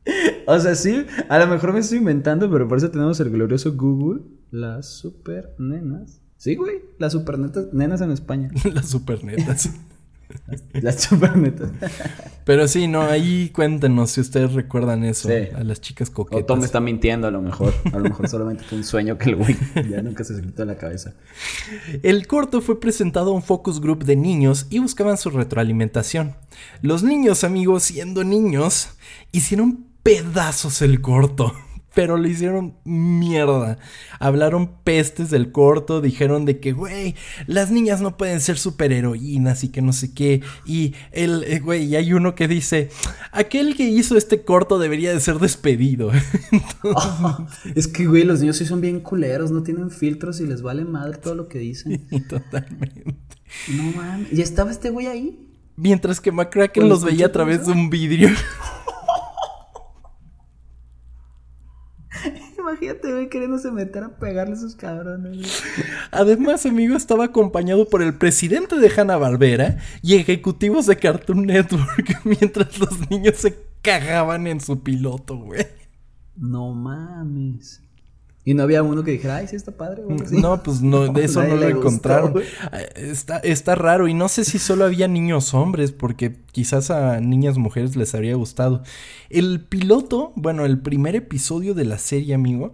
[0.47, 3.75] o sea, sí, a lo mejor me estoy inventando, pero por eso tenemos el glorioso
[3.75, 4.23] Google.
[4.51, 6.21] Las supernenas.
[6.37, 8.51] Sí, güey, las supernenas en España.
[8.73, 9.71] las supernetas.
[10.73, 11.71] Las supernetas.
[12.45, 15.29] Pero sí, no, ahí cuéntenos si ustedes recuerdan eso.
[15.57, 16.43] A las chicas coquetas.
[16.43, 17.73] O Tom está mintiendo a lo mejor.
[17.93, 19.57] A lo mejor solamente fue un sueño que el güey
[19.89, 21.15] ya nunca se quitó en la cabeza.
[22.03, 26.35] El corto fue presentado a un focus group de niños y buscaban su retroalimentación.
[26.83, 28.91] Los niños, amigos, siendo niños,
[29.33, 31.55] hicieron pedazos el corto
[31.95, 33.79] pero lo hicieron mierda.
[34.19, 37.15] Hablaron pestes del corto, dijeron de que, güey,
[37.47, 40.43] las niñas no pueden ser superheroínas y que no sé qué.
[40.67, 42.91] Y el, eh, güey, y hay uno que dice,
[43.33, 46.11] aquel que hizo este corto debería de ser despedido.
[47.75, 50.85] es que, güey, los niños sí son bien culeros, no tienen filtros y les vale
[50.85, 52.07] madre todo lo que dicen.
[52.29, 53.05] totalmente.
[53.75, 54.33] No mames.
[54.33, 55.47] ¿Y estaba este güey ahí?
[55.77, 58.29] Mientras que McCracken los veía a través de un vidrio.
[62.71, 65.63] Imagínate, güey, queriéndose meter a pegarle a esos cabrones.
[66.13, 72.21] Además, amigo, estaba acompañado por el presidente de Hanna Barbera y ejecutivos de Cartoon Network
[72.25, 75.67] mientras los niños se cagaban en su piloto, güey.
[76.37, 77.83] No mames.
[78.45, 80.03] Y no había uno que dijera, ay, sí está padre.
[80.31, 82.35] No, pues no, de eso no lo encontraron.
[82.97, 87.59] está, está raro y no sé si solo había niños hombres, porque quizás a niñas
[87.59, 88.83] mujeres les habría gustado.
[89.29, 92.73] El piloto, bueno, el primer episodio de la serie, amigo,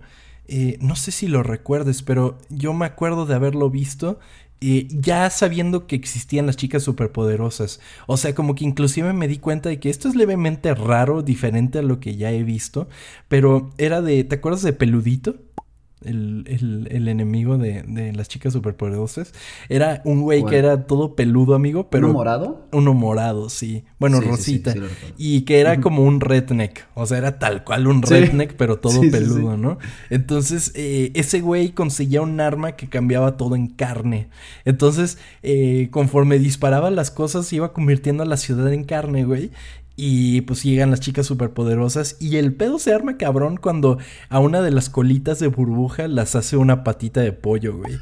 [0.48, 4.20] eh, no sé si lo recuerdes, pero yo me acuerdo de haberlo visto
[4.60, 7.80] ya sabiendo que existían las chicas superpoderosas.
[8.06, 11.78] O sea, como que inclusive me di cuenta de que esto es levemente raro, diferente
[11.78, 12.88] a lo que ya he visto.
[13.28, 15.36] Pero era de, ¿te acuerdas de Peludito?
[16.04, 19.32] El, el, enemigo de, de, las chicas superpoderosas.
[19.68, 22.06] Era un güey que era todo peludo, amigo, pero...
[22.06, 22.66] ¿Uno morado?
[22.72, 23.84] Uno morado, sí.
[23.98, 24.74] Bueno, Rosita.
[25.16, 26.86] y que era como un redneck.
[26.94, 29.78] O sea, era tal cual un redneck, pero todo peludo, ¿no?
[30.10, 34.28] Entonces, eh, ese güey conseguía un arma que cambiaba todo en carne.
[34.64, 39.50] Entonces, eh, conforme disparaba las cosas, iba convirtiendo a la ciudad en carne, güey.
[39.96, 42.16] Y pues llegan las chicas superpoderosas.
[42.20, 46.36] Y el pedo se arma cabrón cuando a una de las colitas de burbuja las
[46.36, 47.98] hace una patita de pollo, güey.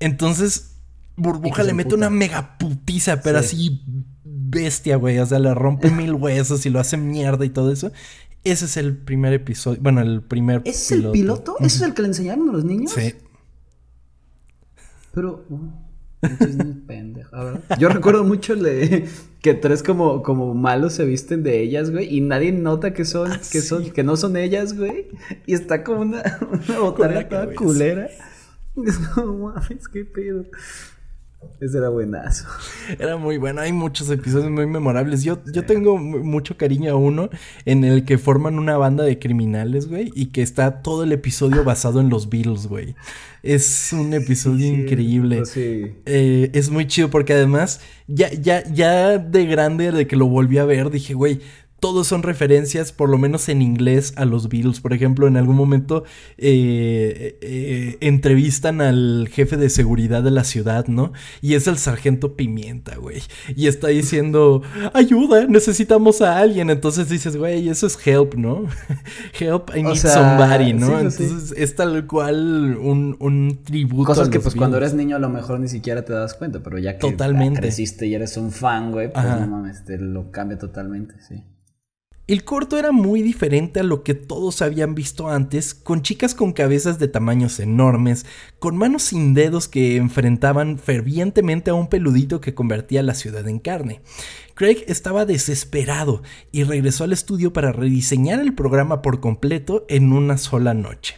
[0.00, 0.76] Entonces,
[1.16, 3.82] burbuja le mete una mega putiza, pero así
[4.24, 5.18] bestia, güey.
[5.18, 7.92] O sea, le rompe mil huesos y lo hace mierda y todo eso.
[8.44, 9.80] Ese es el primer episodio.
[9.82, 11.56] Bueno, el primer ¿Ese es el piloto?
[11.60, 12.92] ¿Ese es el que le enseñaron a los niños?
[12.92, 13.14] Sí.
[15.12, 15.44] Pero.
[17.78, 19.06] Yo recuerdo mucho le,
[19.40, 23.32] que tres como, como malos se visten de ellas, güey, y nadie nota que son,
[23.32, 25.08] ah, que son, que no son ellas, güey.
[25.46, 26.22] Y está como una,
[26.76, 28.08] una toda culera.
[28.84, 30.46] Es como, mames, qué pedo.
[31.60, 32.46] Ese era buenazo.
[32.98, 33.60] Era muy bueno.
[33.60, 35.22] Hay muchos episodios muy memorables.
[35.22, 37.30] Yo, yo tengo mucho cariño a uno
[37.64, 40.10] en el que forman una banda de criminales, güey.
[40.14, 42.94] Y que está todo el episodio basado en los Beatles, güey.
[43.42, 45.42] Es un episodio increíble.
[45.54, 50.58] Eh, es muy chido porque además, ya, ya, ya de grande, de que lo volví
[50.58, 51.40] a ver, dije, güey,
[51.84, 54.80] todos son referencias, por lo menos en inglés, a los Beatles.
[54.80, 56.04] Por ejemplo, en algún momento
[56.38, 61.12] eh, eh, entrevistan al jefe de seguridad de la ciudad, ¿no?
[61.42, 63.20] Y es el sargento Pimienta, güey.
[63.54, 64.62] Y está diciendo,
[64.94, 66.70] ayuda, necesitamos a alguien.
[66.70, 68.64] Entonces dices, güey, eso es help, ¿no?
[69.38, 70.98] help, I need somebody, ¿no?
[70.98, 74.06] Entonces es tal cual un, un tributo.
[74.06, 76.78] Cosas que pues cuando eres niño a lo mejor ni siquiera te das cuenta, pero
[76.78, 77.60] ya que totalmente.
[77.60, 81.44] creciste y eres un fan, güey, pues no mames, te lo cambia totalmente, sí.
[82.26, 86.54] El corto era muy diferente a lo que todos habían visto antes, con chicas con
[86.54, 88.24] cabezas de tamaños enormes,
[88.58, 93.58] con manos sin dedos que enfrentaban fervientemente a un peludito que convertía la ciudad en
[93.58, 94.00] carne.
[94.54, 100.38] Craig estaba desesperado y regresó al estudio para rediseñar el programa por completo en una
[100.38, 101.16] sola noche.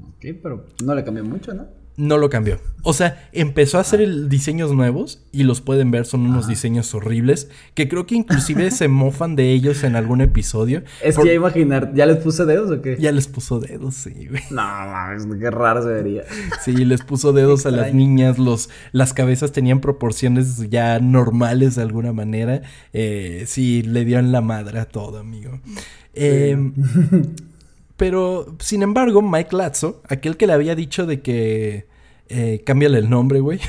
[0.00, 1.81] Ok, pero no le cambió mucho, ¿no?
[1.96, 2.60] No lo cambió.
[2.84, 6.92] O sea, empezó a hacer el diseños nuevos y los pueden ver, son unos diseños
[6.94, 10.82] horribles que creo que inclusive se mofan de ellos en algún episodio.
[11.00, 12.96] Es que ya imaginar, ¿ya les puso dedos o qué?
[12.98, 14.42] Ya les puso dedos, sí, güey.
[14.50, 16.24] No, mames, qué raro se vería.
[16.64, 21.82] Sí, les puso dedos a las niñas, los, las cabezas tenían proporciones ya normales de
[21.82, 22.62] alguna manera.
[22.92, 25.60] Eh, sí, le dieron la madre a todo, amigo.
[26.14, 26.56] Eh,
[28.02, 31.86] pero, sin embargo, Mike Lazzo, aquel que le había dicho de que
[32.28, 33.60] eh, cámbiale el nombre, güey.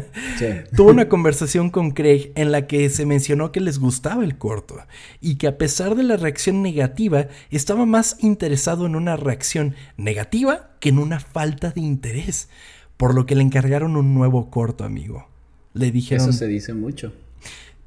[0.76, 4.76] Tuvo una conversación con Craig en la que se mencionó que les gustaba el corto
[5.22, 10.72] y que a pesar de la reacción negativa, estaba más interesado en una reacción negativa
[10.78, 12.50] que en una falta de interés,
[12.98, 15.28] por lo que le encargaron un nuevo corto, amigo.
[15.72, 16.28] Le dijeron...
[16.28, 17.14] Eso se dice mucho.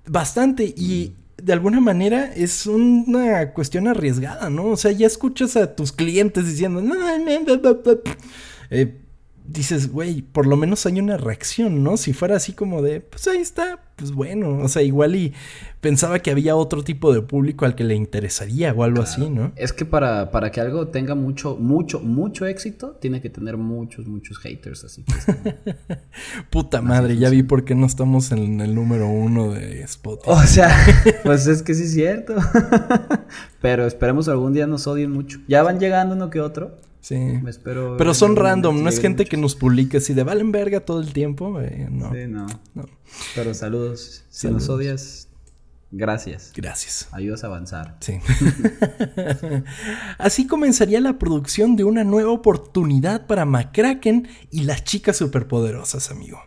[0.07, 4.67] Bastante y de alguna manera es una cuestión arriesgada, ¿no?
[4.67, 6.81] O sea, ya escuchas a tus clientes diciendo,
[8.69, 8.95] eh,
[9.47, 11.97] dices, güey, por lo menos hay una reacción, ¿no?
[11.97, 15.33] Si fuera así como de, pues ahí está, pues bueno, o sea, igual y
[15.81, 19.51] pensaba que había otro tipo de público al que le interesaría o algo así, ¿no?
[19.55, 24.07] Es que para, para que algo tenga mucho, mucho, mucho éxito, tiene que tener muchos,
[24.07, 25.55] muchos haters, así que...
[26.49, 30.31] Puta madre, ya vi por qué no estamos en el número uno de Spotify.
[30.31, 30.75] O sea,
[31.23, 32.35] pues es que sí es cierto.
[33.61, 35.39] Pero esperemos algún día nos odien mucho.
[35.47, 36.77] Ya van llegando uno que otro.
[37.05, 37.39] Sí.
[37.63, 41.13] Pero son random, no es gente que nos publique así de valen verga todo el
[41.13, 41.61] tiempo.
[41.61, 42.11] Eh, no.
[42.11, 42.47] Sí, no.
[43.35, 44.25] Pero saludos.
[44.31, 45.29] Si nos odias,
[45.91, 46.51] gracias.
[46.55, 47.07] Gracias.
[47.11, 47.97] Ayudas a avanzar.
[47.99, 48.17] Sí.
[50.17, 56.39] así comenzaría la producción de una nueva oportunidad para McCracken y las chicas superpoderosas, amigo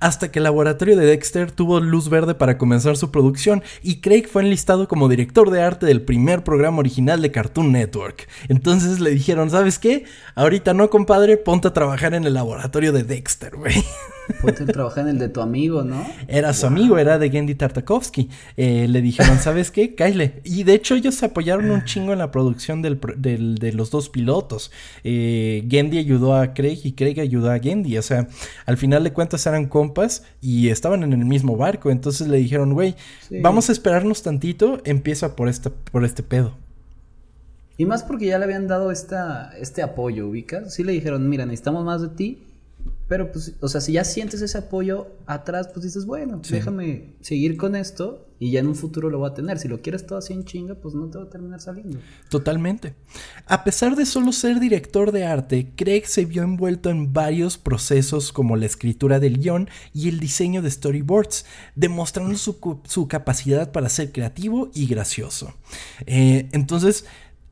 [0.00, 4.26] hasta que el laboratorio de Dexter tuvo luz verde para comenzar su producción y Craig
[4.30, 8.28] fue enlistado como director de arte del primer programa original de Cartoon Network.
[8.48, 10.04] Entonces le dijeron, ¿sabes qué?
[10.34, 13.84] Ahorita no, compadre, ponte a trabajar en el laboratorio de Dexter, güey.
[14.40, 16.06] Ponte a trabajar en el de tu amigo, ¿no?
[16.26, 18.28] Era su amigo, era de Gendy Tartakovsky.
[18.56, 19.94] Eh, le dijeron, ¿sabes qué?
[19.94, 20.40] Kyle.
[20.44, 24.08] Y de hecho ellos se apoyaron un chingo en la producción del, de los dos
[24.08, 24.70] pilotos.
[25.04, 27.98] Eh, Gendy ayudó a Craig y Craig ayudó a Gendy.
[27.98, 28.28] O sea,
[28.66, 31.90] al final de cuentas eran compas y estaban en el mismo barco.
[31.90, 32.94] Entonces le dijeron, güey,
[33.42, 36.54] vamos a esperarnos tantito, empieza por, esta, por este pedo.
[37.76, 40.74] Y más porque ya le habían dado esta, este apoyo, ubicas.
[40.74, 42.47] Sí le dijeron, mira, necesitamos más de ti
[43.08, 47.56] pero pues, o sea, si ya sientes ese apoyo atrás, pues dices, bueno, déjame seguir
[47.56, 49.58] con esto y ya en un futuro lo voy a tener.
[49.58, 51.98] Si lo quieres todo así en chinga, pues no te va a terminar saliendo.
[52.28, 52.94] Totalmente.
[53.46, 58.30] A pesar de solo ser director de arte, Craig se vio envuelto en varios procesos
[58.30, 63.88] como la escritura del guion y el diseño de storyboards, demostrando su, su capacidad para
[63.88, 65.54] ser creativo y gracioso.
[66.06, 67.06] Eh, entonces,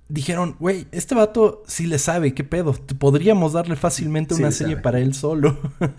[0.09, 2.73] dijeron, güey, este vato sí le sabe, qué pedo.
[2.99, 5.59] Podríamos darle fácilmente una serie para él solo.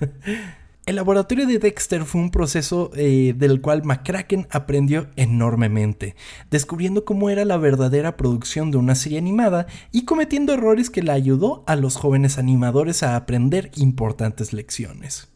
[0.88, 6.15] El laboratorio de Dexter fue un proceso eh, del cual McCracken aprendió enormemente,
[6.50, 11.12] descubriendo cómo era la verdadera producción de una serie animada y cometiendo errores que le
[11.12, 15.28] ayudó a los jóvenes animadores a aprender importantes lecciones.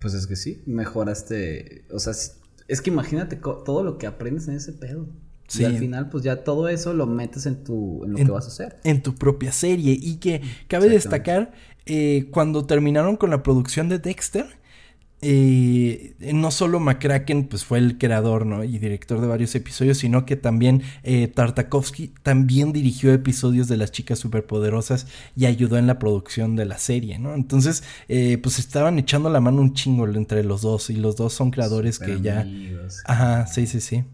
[0.00, 2.12] Pues es que sí, mejoraste, o sea,
[2.66, 5.08] es que imagínate todo lo que aprendes en ese pedo.
[5.56, 8.44] Y al final, pues ya todo eso lo metes en tu en lo que vas
[8.44, 8.80] a hacer.
[8.84, 9.98] En tu propia serie.
[10.00, 11.52] Y que cabe destacar,
[11.86, 14.46] eh, cuando terminaron con la producción de Dexter,
[15.20, 18.62] eh, no solo McCracken pues fue el creador ¿no?
[18.62, 23.90] y director de varios episodios, sino que también eh, Tartakovsky también dirigió episodios de las
[23.90, 27.34] chicas superpoderosas y ayudó en la producción de la serie, ¿no?
[27.34, 31.50] Entonces, pues estaban echando la mano un chingo entre los dos y los dos son
[31.50, 32.46] creadores que ya...
[33.06, 34.04] Ajá, sí, sí, sí.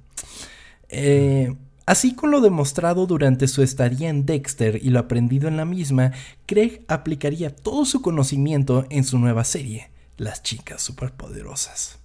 [0.88, 1.54] Eh,
[1.86, 6.12] así con lo demostrado durante su estadía en Dexter y lo aprendido en la misma,
[6.46, 11.98] Craig aplicaría todo su conocimiento en su nueva serie, Las chicas superpoderosas.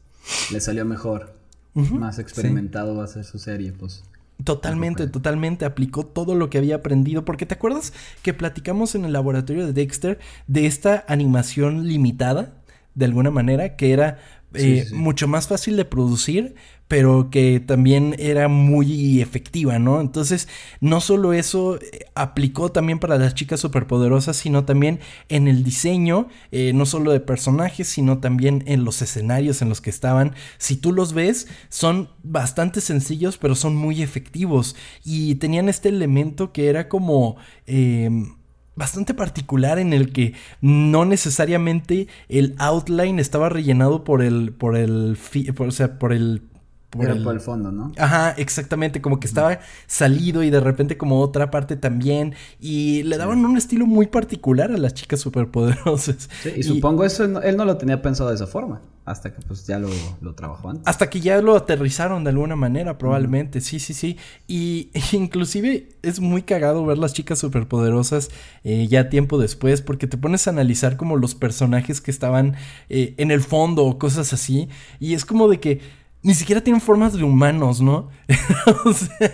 [0.52, 1.38] Le salió mejor.
[1.74, 4.04] Más experimentado va a ser su serie, pues.
[4.44, 7.26] Totalmente, totalmente aplicó todo lo que había aprendido.
[7.26, 12.54] Porque te acuerdas que platicamos en el laboratorio de Dexter de esta animación limitada,
[12.96, 14.20] de alguna manera, que era
[14.54, 16.56] eh, mucho más fácil de producir,
[16.90, 20.02] pero que también era muy efectiva, ¿no?
[20.02, 20.48] Entonces,
[20.82, 26.30] no solo eso eh, aplicó también para las chicas superpoderosas, sino también en el diseño,
[26.52, 30.34] eh, no solo de personajes, sino también en los escenarios en los que estaban.
[30.58, 34.76] Si tú los ves, son bastante sencillos, pero son muy efectivos.
[35.06, 37.38] Y tenían este elemento que era como...
[37.68, 38.36] Em,
[38.76, 45.18] bastante particular en el que no necesariamente el outline estaba rellenado por el por el
[45.58, 46.49] o sea, por el
[46.90, 47.24] por, el...
[47.24, 47.92] por el fondo, ¿no?
[47.98, 53.18] Ajá, exactamente, como que estaba salido y de repente como otra parte también y le
[53.18, 56.30] daban un estilo muy particular a las chicas superpoderosas.
[56.42, 59.68] Sí, y, supongo eso él no, lo tenía pensado de esa forma, hasta que pues
[59.68, 59.90] ya lo,
[60.22, 60.88] lo, trabajó antes.
[60.88, 64.18] Hasta que ya lo aterrizaron de alguna manera, probablemente, sí, sí, sí.
[64.48, 68.30] Y inclusive es muy cagado ver las chicas superpoderosas
[68.64, 72.56] eh, ya tiempo después, porque te pones a analizar como los personajes que estaban
[72.90, 74.70] eh, en el fondo o cosas así,
[75.00, 78.10] y es como de que ni siquiera tienen formas de humanos, ¿no?
[78.86, 79.32] o sea,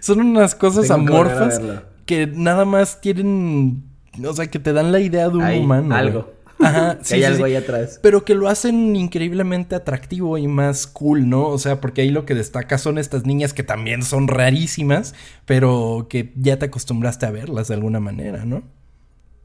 [0.00, 1.60] son unas cosas amorfas
[2.06, 3.84] que, nada más tienen,
[4.24, 5.94] o sea, que te dan la idea de un humano.
[5.94, 6.38] Algo.
[6.60, 8.00] Ajá, sí, hay algo ahí atrás.
[8.02, 11.46] Pero que lo hacen increíblemente atractivo y más cool, ¿no?
[11.46, 15.14] O sea, porque ahí lo que destaca son estas niñas que también son rarísimas,
[15.46, 18.62] pero que ya te acostumbraste a verlas de alguna manera, ¿no?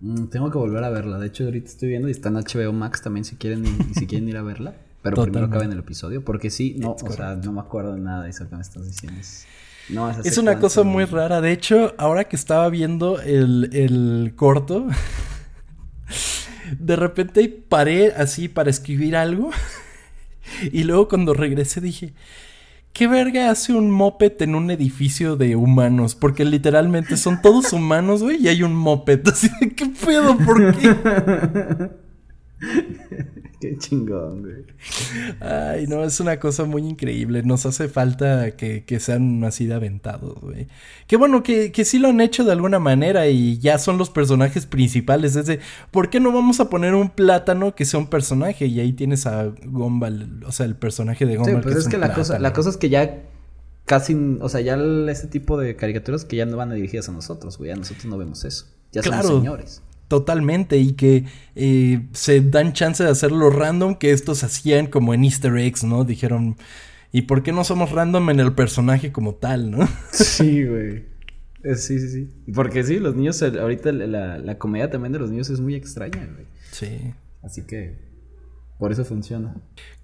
[0.01, 1.17] Mm, tengo que volver a verla.
[1.17, 4.27] De hecho, ahorita estoy viendo y está en HBO Max también si quieren, si quieren
[4.27, 4.75] ir a verla.
[5.03, 7.99] Pero primero primero en el episodio, porque sí, no, o sea, no me acuerdo de
[7.99, 9.19] nada de eso que me estás diciendo.
[9.89, 11.41] No, es, una cosa muy rara.
[11.41, 14.87] De hecho, ahora que estaba viendo el, el corto,
[16.79, 19.51] de repente paré así para escribir algo.
[20.71, 22.13] Y luego cuando regresé dije,
[22.91, 26.15] ¿qué verga hace un moped en un edificio de humanos?
[26.15, 29.27] Porque literalmente son todos humanos, güey, y hay un moped.
[29.27, 30.37] Así de, ¿qué pedo?
[30.37, 30.95] ¿Por qué?
[33.63, 34.65] Qué chingón, güey.
[35.39, 37.43] Ay, no, es una cosa muy increíble.
[37.43, 40.67] Nos hace falta que, sean así de aventados, güey.
[41.07, 44.09] Qué bueno que, que, sí lo han hecho de alguna manera y ya son los
[44.09, 45.37] personajes principales.
[45.37, 45.61] Es de,
[45.91, 48.65] ¿por qué no vamos a poner un plátano que sea un personaje?
[48.65, 51.55] Y ahí tienes a Gumball, o sea, el personaje de Gumball.
[51.55, 53.23] Sí, pues es, que la cosa, la cosa es que ya
[53.85, 54.75] casi, o sea, ya
[55.09, 57.69] este tipo de caricaturas que ya no van dirigidas a nosotros, güey.
[57.69, 58.65] Ya nosotros no vemos eso.
[58.91, 59.81] Ya son señores.
[60.07, 61.25] Totalmente, y que
[61.55, 66.03] eh, se dan chance de hacerlo random que estos hacían como en Easter eggs, ¿no?
[66.03, 66.57] Dijeron,
[67.11, 69.87] ¿y por qué no somos random en el personaje como tal, no?
[70.11, 71.05] Sí, güey.
[71.75, 72.29] Sí, sí, sí.
[72.53, 76.27] Porque sí, los niños, ahorita la, la comedia también de los niños es muy extraña,
[76.33, 76.45] güey.
[76.71, 77.13] Sí.
[77.41, 78.12] Así que
[78.83, 79.55] por eso funciona.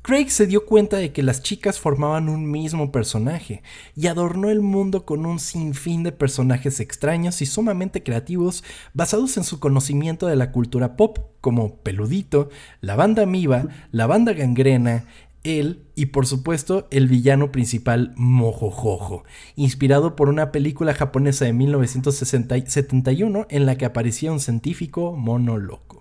[0.02, 3.62] Craig se dio cuenta de que las chicas formaban un mismo personaje
[3.94, 8.64] y adornó el mundo con un sinfín de personajes extraños y sumamente creativos
[8.94, 14.32] basados en su conocimiento de la cultura pop, como Peludito, la banda Miva, la banda
[14.32, 15.04] Gangrena,
[15.44, 19.26] él y por supuesto el villano principal Mojojojo,
[19.58, 26.00] inspirado por una película japonesa de 1971 en la que aparecía un científico mono loco.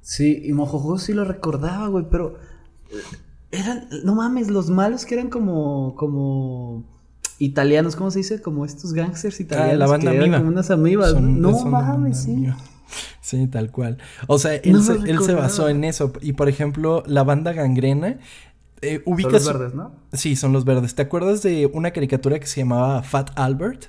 [0.00, 2.38] Sí, y Mojojojo sí lo recordaba, güey, pero
[3.50, 6.84] eran, no mames, los malos que eran como, como
[7.38, 8.40] italianos, ¿cómo se dice?
[8.40, 9.74] Como estos gangsters italianos.
[9.74, 11.20] Ah, la banda que eran como unas amibas.
[11.20, 12.46] no mames, sí.
[13.20, 13.98] Sí, tal cual.
[14.26, 16.12] O sea, él, se, él se basó en eso.
[16.22, 18.18] Y por ejemplo, la banda gangrena.
[18.80, 19.92] Eh, Son los verdes, ¿no?
[20.12, 20.94] Sí, son los verdes.
[20.94, 23.86] ¿Te acuerdas de una caricatura que se llamaba Fat Albert?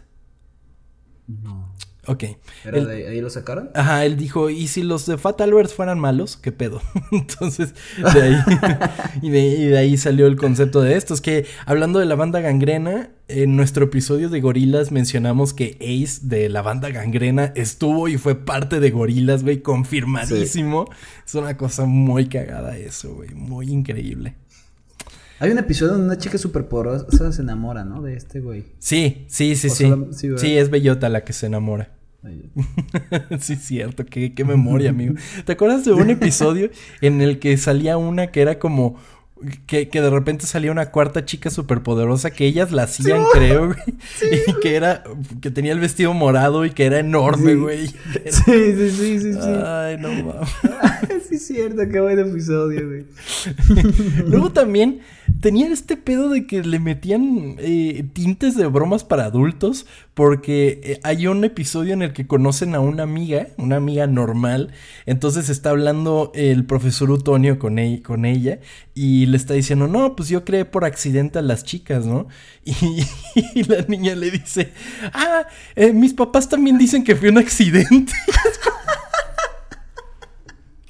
[1.28, 1.74] No.
[2.10, 2.24] Ok.
[2.64, 3.70] ¿Pero de ahí lo sacaron?
[3.76, 6.38] Ajá, él dijo, ¿y si los de Fat Albert fueran malos?
[6.38, 6.82] ¿Qué pedo?
[7.12, 7.76] Entonces,
[8.14, 8.36] de ahí,
[9.22, 11.14] y, de, ahí salió el concepto de esto.
[11.14, 16.22] Es que, hablando de la banda gangrena, en nuestro episodio de Gorilas mencionamos que Ace
[16.24, 20.90] de la banda gangrena estuvo y fue parte de Gorilas, güey, confirmadísimo.
[21.28, 24.34] Es una cosa muy cagada eso, güey, muy increíble.
[25.40, 28.02] Hay un episodio donde una chica súper porosa se enamora, ¿no?
[28.02, 28.66] De este güey.
[28.80, 29.94] Sí, sí, sí, sí.
[30.12, 31.99] sí, es Bellota la que se enamora.
[33.40, 35.16] sí, cierto, qué, qué memoria, amigo.
[35.46, 36.70] ¿Te acuerdas de un episodio
[37.02, 38.98] en el que salía una que era como
[39.66, 43.80] que, que, de repente salía una cuarta chica superpoderosa que ellas la hacían, creo, güey.
[44.48, 45.04] Y que era,
[45.42, 47.88] que tenía el vestido morado y que era enorme, güey.
[47.88, 47.94] Sí.
[48.30, 50.50] sí, sí, sí, sí, Ay, no mames.
[51.30, 53.06] sí, es cierto, qué buen episodio, güey.
[54.26, 55.02] Luego también
[55.42, 61.00] tenían este pedo de que le metían eh, tintes de bromas para adultos, porque eh,
[61.04, 64.72] hay un episodio en el que conocen a una amiga, una amiga normal,
[65.06, 68.60] entonces está hablando el profesor Utonio con, e-, con ella
[68.94, 72.28] y le está diciendo, no, pues yo creé por accidente a las chicas, ¿no?
[72.66, 74.72] Y, la niña le dice,
[75.14, 78.14] ah, eh, mis papás también dicen que fue un accidente.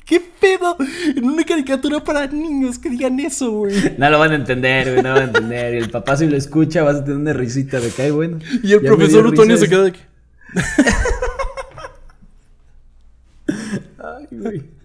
[0.06, 0.76] ¿Qué pedo?
[1.16, 3.96] En una caricatura para niños que digan eso, güey.
[3.98, 5.76] No lo van a entender, güey, no van a entender.
[5.76, 8.40] Y el papá si lo escucha vas a tener una risita de que, bueno.
[8.64, 10.00] Y el profesor Antonio se queda de que...
[14.00, 14.78] ay, güey.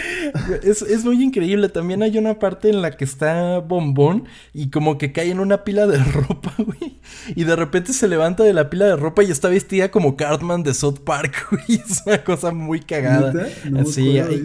[0.62, 1.68] Es, muy increíble.
[1.68, 5.64] También hay una parte en la que está Bombón y como que cae en una
[5.64, 7.00] pila de ropa, güey.
[7.34, 10.62] Y de repente se levanta de la pila de ropa y está vestida como Cartman
[10.62, 11.80] de South Park, güey.
[11.80, 13.48] Es una cosa muy cagada.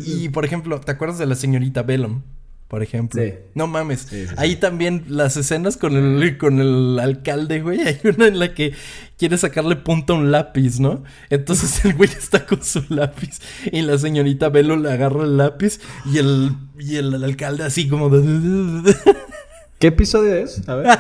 [0.06, 2.22] y, por ejemplo, ¿te acuerdas de la señorita Bellum?
[2.68, 3.22] Por ejemplo.
[3.54, 4.08] No mames.
[4.36, 7.80] Ahí también las escenas con el, con el alcalde, güey.
[7.88, 8.74] Hay una en la que
[9.18, 11.04] quiere sacarle punta a un lápiz, ¿no?
[11.30, 13.40] Entonces el güey está con su lápiz
[13.72, 18.12] y la señorita Velo le agarra el lápiz y el, y el, alcalde así como...
[19.80, 20.68] ¿Qué episodio es?
[20.68, 20.88] A ver.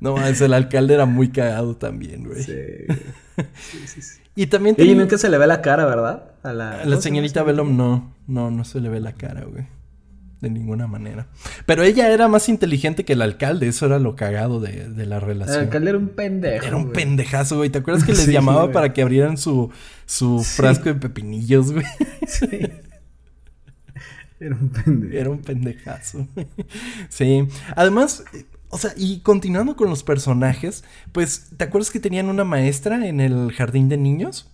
[0.00, 2.42] no, es el alcalde era muy cagado también, güey.
[2.42, 2.52] Sí.
[3.86, 6.30] Sí, sí, Y también Y nunca se le ve la cara, ¿verdad?
[6.42, 9.64] A la, la señorita Bellum no, no, no se le ve la cara, güey.
[10.42, 11.26] De ninguna manera.
[11.64, 15.18] Pero ella era más inteligente que el alcalde, eso era lo cagado de, de la
[15.18, 15.56] relación.
[15.56, 16.66] El alcalde era un pendejo.
[16.66, 17.70] Era un pendejazo, güey.
[17.70, 19.70] ¿Te acuerdas que les llamaba para que abrieran su,
[20.04, 21.86] su frasco de pepinillos, güey?
[22.28, 22.46] Sí.
[24.38, 25.16] Era un pendejo.
[25.16, 26.28] Era un pendejazo.
[27.08, 27.48] sí.
[27.74, 28.22] Además,
[28.76, 33.22] o sea, y continuando con los personajes, pues, ¿te acuerdas que tenían una maestra en
[33.22, 34.50] el jardín de niños?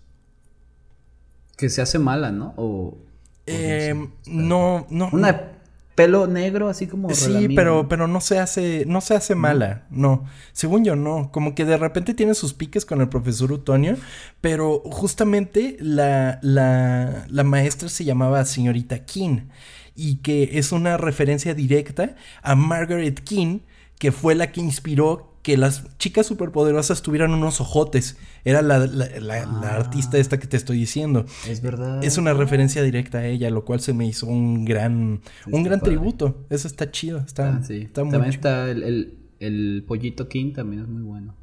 [1.56, 2.54] Que se hace mala, ¿no?
[2.56, 2.98] O.
[3.46, 5.10] Em, no, no.
[5.12, 5.54] Una
[5.96, 7.10] pelo negro, así como.
[7.10, 10.24] Sí, pero, pero no se hace, no se hace mala, no.
[10.52, 11.32] Según yo, no.
[11.32, 13.96] Como que de repente tiene sus piques con el profesor Utonio,
[14.40, 19.48] pero justamente la, la, la maestra se llamaba señorita King
[19.96, 23.58] y que es una referencia directa a Margaret King
[24.02, 28.16] que fue la que inspiró que las chicas superpoderosas tuvieran unos ojotes.
[28.44, 29.76] Era la, ah.
[29.76, 31.24] artista esta que te estoy diciendo.
[31.48, 32.02] Es verdad.
[32.02, 35.80] Es una referencia directa a ella, lo cual se me hizo un gran, un gran
[35.80, 36.44] tributo.
[36.50, 37.18] Eso está chido.
[37.18, 37.90] Está, ah, sí.
[37.92, 41.36] también está el, el, pollito King, también es muy bueno.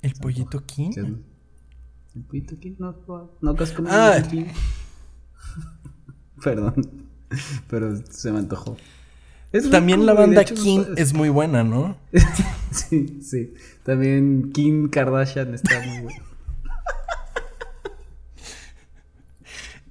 [0.00, 0.92] ¿El pollito King?
[0.94, 3.56] El pollito King, no, no, no
[3.88, 4.22] ah.
[4.30, 4.44] King.
[6.44, 6.74] Perdón,
[7.68, 8.76] pero se me antojó.
[9.70, 11.96] También la banda King es muy buena, ¿no?
[12.70, 13.54] sí, sí.
[13.82, 16.22] También Kim Kardashian está muy buena.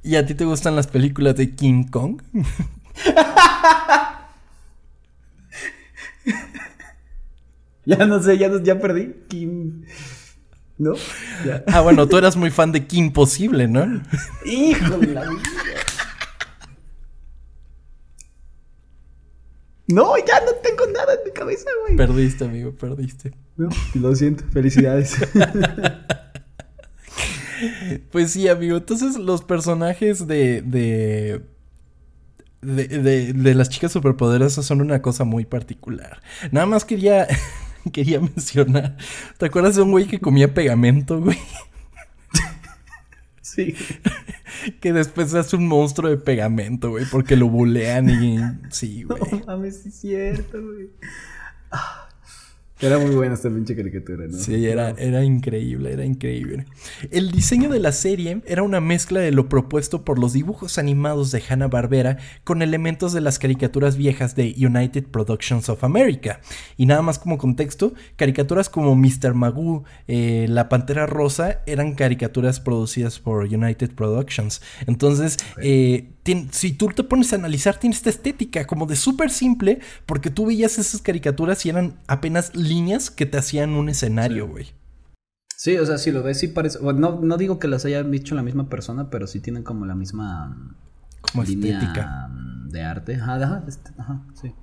[0.04, 2.22] ¿Y a ti te gustan las películas de King Kong?
[7.86, 9.16] ya no sé, ya, ya perdí.
[9.28, 9.84] Kim.
[10.78, 10.94] ¿No?
[11.68, 14.02] Ah, bueno, tú eras muy fan de Kim Posible, ¿no?
[14.46, 15.26] Hijo de la
[19.88, 21.96] No, ya no tengo nada en mi cabeza, güey.
[21.96, 23.32] Perdiste, amigo, perdiste.
[23.94, 25.16] lo siento, felicidades.
[28.12, 28.78] pues sí, amigo.
[28.78, 30.62] Entonces, los personajes de.
[30.62, 31.42] de.
[32.62, 36.22] de, de, las chicas superpoderosas son una cosa muy particular.
[36.52, 37.28] Nada más quería.
[37.94, 38.98] quería mencionar.
[39.38, 41.38] ¿Te acuerdas de un güey que comía pegamento, güey?
[43.58, 43.76] Sí.
[44.80, 48.38] que después se hace un monstruo de pegamento, güey, porque lo bulean y.
[48.70, 49.20] Sí, güey.
[49.32, 50.90] No mames, sí es cierto, güey.
[51.72, 52.07] Ah.
[52.80, 54.38] Era muy buena esta pinche caricatura, ¿no?
[54.38, 56.66] Sí, era, era increíble, era increíble.
[57.10, 61.32] El diseño de la serie era una mezcla de lo propuesto por los dibujos animados
[61.32, 66.40] de Hanna-Barbera con elementos de las caricaturas viejas de United Productions of America.
[66.78, 69.34] Y nada más como contexto, caricaturas como Mr.
[69.34, 74.62] Magoo, eh, La Pantera Rosa, eran caricaturas producidas por United Productions.
[74.86, 76.12] Entonces, eh,
[76.52, 80.48] si tú te pones a analizar, tiene esta estética como de súper simple, porque tú
[80.48, 84.74] veías esas caricaturas y eran apenas líneas que te hacían un escenario, güey.
[85.56, 85.78] Sí.
[85.78, 86.80] o sea, si lo ves, sí parece.
[86.82, 89.96] no, no digo que las hayan dicho la misma persona, pero sí tienen como la
[89.96, 90.76] misma.
[91.22, 92.30] Como estética.
[92.68, 93.16] De arte.
[93.16, 94.54] Ajá, este, ajá, sí.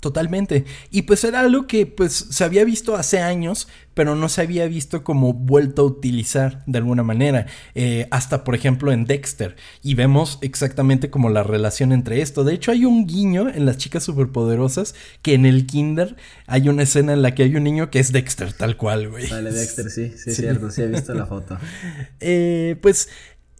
[0.00, 0.64] Totalmente.
[0.90, 4.68] Y pues era algo que pues se había visto hace años, pero no se había
[4.68, 7.46] visto como vuelto a utilizar de alguna manera.
[7.74, 9.56] Eh, hasta por ejemplo en Dexter.
[9.82, 12.44] Y vemos exactamente como la relación entre esto.
[12.44, 16.14] De hecho hay un guiño en las chicas superpoderosas que en el kinder
[16.46, 19.28] hay una escena en la que hay un niño que es Dexter, tal cual, güey.
[19.28, 21.58] Vale, Dexter, sí, sí, es cierto, sí he visto la foto.
[22.20, 23.08] eh, pues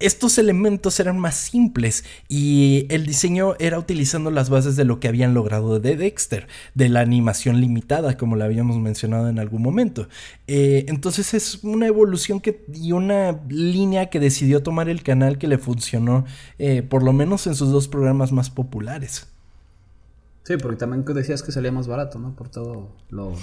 [0.00, 5.08] estos elementos eran más simples y el diseño era utilizando las bases de lo que
[5.08, 10.08] habían logrado de Dexter, de la animación limitada, como la habíamos mencionado en algún momento.
[10.46, 15.48] Eh, entonces es una evolución que, y una línea que decidió tomar el canal que
[15.48, 16.24] le funcionó,
[16.58, 19.26] eh, por lo menos en sus dos programas más populares.
[20.44, 22.34] Sí, porque también decías que salía más barato, ¿no?
[22.34, 23.34] Por todo lo...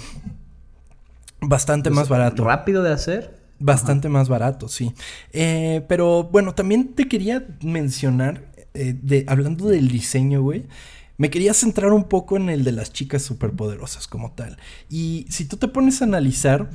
[1.40, 2.44] Bastante más barato.
[2.44, 4.92] Rápido de hacer Bastante más barato, sí.
[5.32, 10.66] Eh, pero bueno, también te quería mencionar, eh, de, hablando del diseño, güey.
[11.18, 14.58] Me quería centrar un poco en el de las chicas superpoderosas como tal.
[14.90, 16.68] Y si tú te pones a analizar,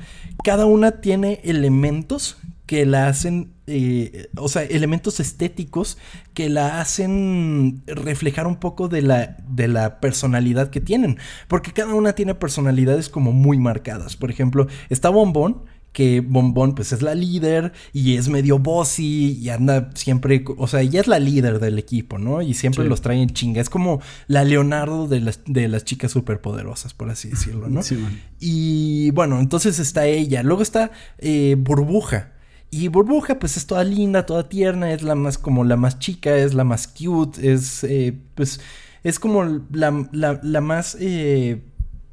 [0.43, 5.97] cada una tiene elementos que la hacen, eh, o sea, elementos estéticos
[6.33, 11.17] que la hacen reflejar un poco de la, de la personalidad que tienen.
[11.47, 14.15] Porque cada una tiene personalidades como muy marcadas.
[14.15, 19.49] Por ejemplo, está Bombón, que Bombón pues es la líder y es medio bossy y
[19.49, 22.41] anda siempre, o sea, ella es la líder del equipo, ¿no?
[22.41, 23.61] Y siempre los trae en chinga.
[23.61, 27.83] Es como la Leonardo de las, de las chicas superpoderosas, por así decirlo, ¿no?
[27.83, 27.97] Sí,
[28.39, 30.43] y bueno, entonces está ella.
[30.43, 32.31] Luego está eh, Burbuja.
[32.73, 36.37] Y Burbuja, pues es toda linda, toda tierna, es la más como la más chica,
[36.37, 38.61] es la más cute, es eh, pues
[39.03, 41.61] es como la, la, la más eh,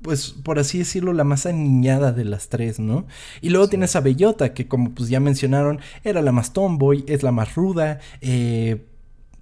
[0.02, 3.06] pues por así decirlo, la más aniñada de las tres, ¿no?
[3.40, 7.22] Y luego tienes a Bellota, que como pues ya mencionaron, era la más tomboy, es
[7.22, 8.86] la más ruda, eh,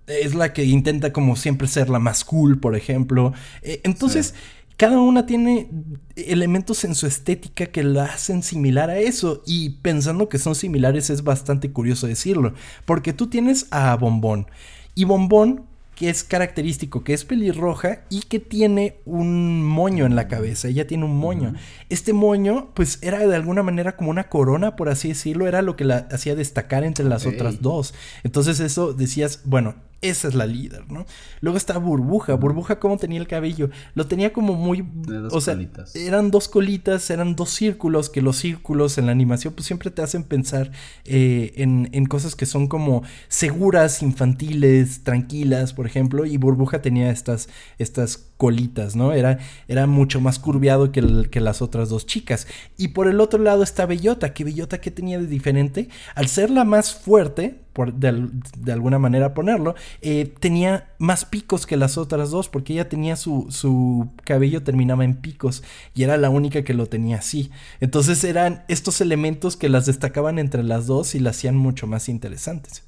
[0.07, 3.33] es la que intenta como siempre ser la más cool, por ejemplo.
[3.63, 4.35] Eh, entonces,
[4.77, 5.69] cada una tiene
[6.17, 9.43] elementos en su estética que la hacen similar a eso.
[9.47, 12.55] Y pensando que son similares es bastante curioso decirlo,
[12.85, 14.47] porque tú tienes a Bombón.
[14.95, 15.65] Y Bombón
[15.97, 20.69] que es característico, que es pelirroja y que tiene un moño en la cabeza.
[20.69, 21.55] Ella tiene un moño.
[21.89, 25.75] Este moño, pues era de alguna manera como una corona, por así decirlo, era lo
[25.75, 27.95] que la hacía destacar entre las otras dos.
[28.25, 31.07] Entonces eso decías, bueno, esa es la líder, ¿no?
[31.41, 32.35] Luego está Burbuja.
[32.35, 33.71] Burbuja, ¿cómo tenía el cabello?
[33.95, 34.83] Lo tenía como muy.
[34.83, 35.59] dos o sea,
[35.95, 40.03] eran dos colitas, eran dos círculos, que los círculos en la animación, pues siempre te
[40.03, 40.71] hacen pensar
[41.05, 46.27] eh, en, en, cosas que son como seguras, infantiles, tranquilas, por ejemplo.
[46.27, 49.12] Y Burbuja tenía estas, estas colitas, ¿no?
[49.12, 52.47] Era, era mucho más curviado que, que, las otras dos chicas.
[52.76, 55.89] Y por el otro lado está Bellota, que Bellota, ¿qué tenía de diferente?
[56.14, 58.28] Al ser la más fuerte, por de,
[58.59, 63.16] de alguna manera ponerlo, eh, tenía más picos que las otras dos, porque ella tenía
[63.16, 65.62] su, su cabello terminaba en picos
[65.95, 67.51] y era la única que lo tenía así.
[67.80, 72.09] Entonces eran estos elementos que las destacaban entre las dos y las hacían mucho más
[72.09, 72.82] interesantes.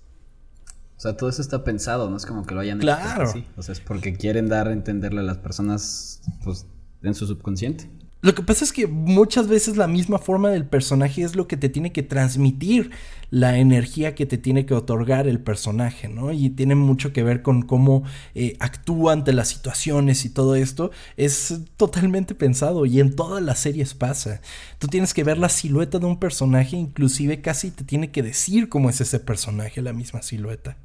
[0.99, 3.23] O sea, todo eso está pensado, no es como que lo hayan claro.
[3.23, 3.45] hecho así.
[3.57, 6.67] O sea, es porque quieren dar a entenderle a las personas, pues,
[7.03, 7.89] en su subconsciente.
[8.21, 11.57] Lo que pasa es que muchas veces la misma forma del personaje es lo que
[11.57, 12.91] te tiene que transmitir
[13.31, 16.33] la energía que te tiene que otorgar el personaje, ¿no?
[16.33, 18.03] Y tiene mucho que ver con cómo
[18.35, 20.91] eh, actúa ante las situaciones y todo esto.
[21.17, 24.41] Es totalmente pensado y en todas las series pasa.
[24.81, 28.69] Tú tienes que ver la silueta de un personaje, inclusive casi te tiene que decir
[28.69, 30.77] cómo es ese personaje, la misma silueta.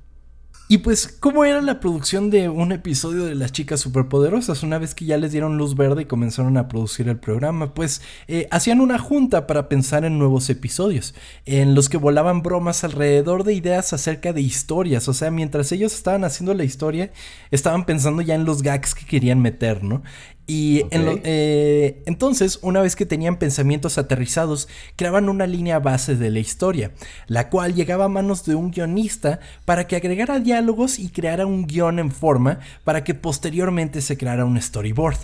[0.70, 4.64] Y pues, ¿cómo era la producción de un episodio de Las Chicas Superpoderosas?
[4.64, 8.02] Una vez que ya les dieron luz verde y comenzaron a producir el programa, pues
[8.28, 13.44] eh, hacían una junta para pensar en nuevos episodios, en los que volaban bromas alrededor
[13.44, 15.08] de ideas acerca de historias.
[15.10, 17.12] O sea, mientras ellos estaban haciendo la historia,
[17.52, 20.02] estaban pensando ya en los gags que querían meter, ¿no?
[20.46, 24.68] Y eh, entonces, una vez que tenían pensamientos aterrizados,
[24.98, 26.92] creaban una línea base de la historia,
[27.28, 31.66] la cual llegaba a manos de un guionista para que agregara diálogos y creara un
[31.66, 35.18] guion en forma para que posteriormente se creara un storyboard.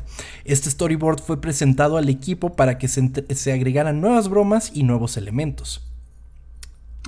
[0.45, 5.17] Este storyboard fue presentado al equipo para que se, se agregaran nuevas bromas y nuevos
[5.17, 5.85] elementos.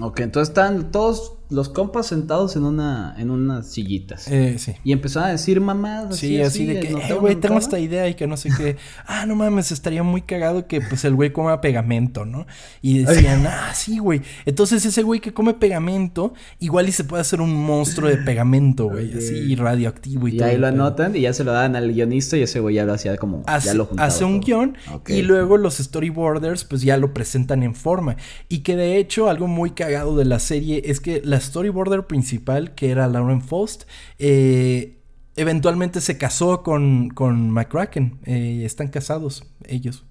[0.02, 4.28] Ok, entonces están todos los compas sentados en una en unas sillitas.
[4.30, 4.74] Eh, sí.
[4.84, 6.16] Y empezaron a decir mamás.
[6.16, 8.78] Sí, así, de que, eh, güey, tengo esta idea y que no sé qué.
[9.06, 12.48] ah, no mames, estaría muy cagado que pues el güey coma pegamento, ¿no?
[12.82, 14.22] Y decían, ah, sí, güey.
[14.46, 18.86] Entonces ese güey que come pegamento, igual y se puede hacer un monstruo de pegamento,
[18.86, 20.48] güey, así radioactivo y, y todo.
[20.48, 22.86] Y ahí lo anotan y ya se lo dan al guionista y ese güey ya
[22.86, 23.44] lo hacía como.
[23.46, 24.78] Hace, ya lo hace un guion
[25.08, 28.16] y luego los storyboarders pues ya lo presentan en forma.
[28.48, 32.76] Y que de hecho, algo muy cagado de la serie es que la storyboarder principal,
[32.76, 33.84] que era Lauren Faust,
[34.20, 35.00] eh,
[35.36, 38.20] eventualmente se casó con, con McCracken.
[38.26, 40.06] Eh, están casados ellos.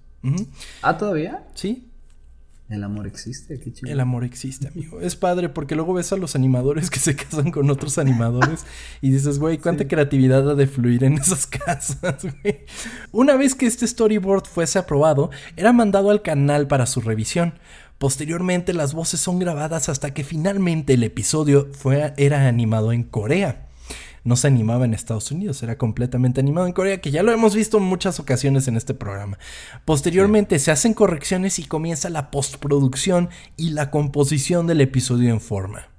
[0.81, 1.47] ¿Ah, todavía?
[1.55, 1.87] Sí.
[2.71, 3.91] El amor existe, qué chido.
[3.91, 5.01] El amor existe, amigo.
[5.01, 8.65] Es padre porque luego ves a los animadores que se casan con otros animadores
[9.01, 12.61] y dices, güey, cuánta creatividad ha de fluir en esas casas, güey.
[13.11, 17.55] Una vez que este storyboard fuese aprobado, era mandado al canal para su revisión.
[18.01, 23.67] Posteriormente las voces son grabadas hasta que finalmente el episodio fue, era animado en Corea.
[24.23, 27.53] No se animaba en Estados Unidos, era completamente animado en Corea, que ya lo hemos
[27.53, 29.37] visto en muchas ocasiones en este programa.
[29.85, 35.90] Posteriormente se hacen correcciones y comienza la postproducción y la composición del episodio en forma.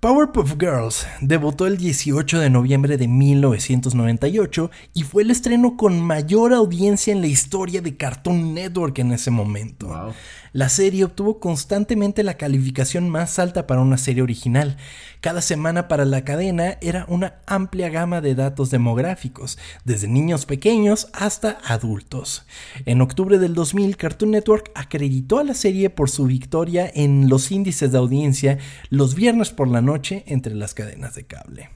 [0.00, 6.52] Powerpuff Girls debutó el 18 de noviembre de 1998 y fue el estreno con mayor
[6.52, 10.14] audiencia en la historia de Cartoon Network en ese momento.
[10.52, 14.76] La serie obtuvo constantemente la calificación más alta para una serie original.
[15.20, 21.08] Cada semana para la cadena era una amplia gama de datos demográficos, desde niños pequeños
[21.12, 22.46] hasta adultos.
[22.86, 27.50] En octubre del 2000, Cartoon Network acreditó a la serie por su victoria en los
[27.50, 28.58] índices de audiencia
[28.90, 31.70] los viernes por la noche entre las cadenas de cable.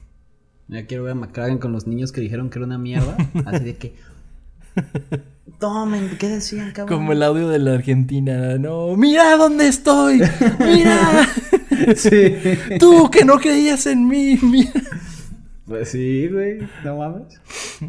[0.67, 3.17] Ya quiero ver a McCracken con los niños que dijeron que era una mierda.
[3.45, 3.95] Así de que.
[5.59, 6.99] Tomen, ¿qué decían, cabrón?
[6.99, 10.21] Como el audio de la Argentina, no, mira dónde estoy,
[10.59, 11.27] mira.
[11.95, 12.35] sí.
[12.79, 14.71] Tú que no creías en mí, mira.
[15.65, 17.39] Pues sí, güey, no mames.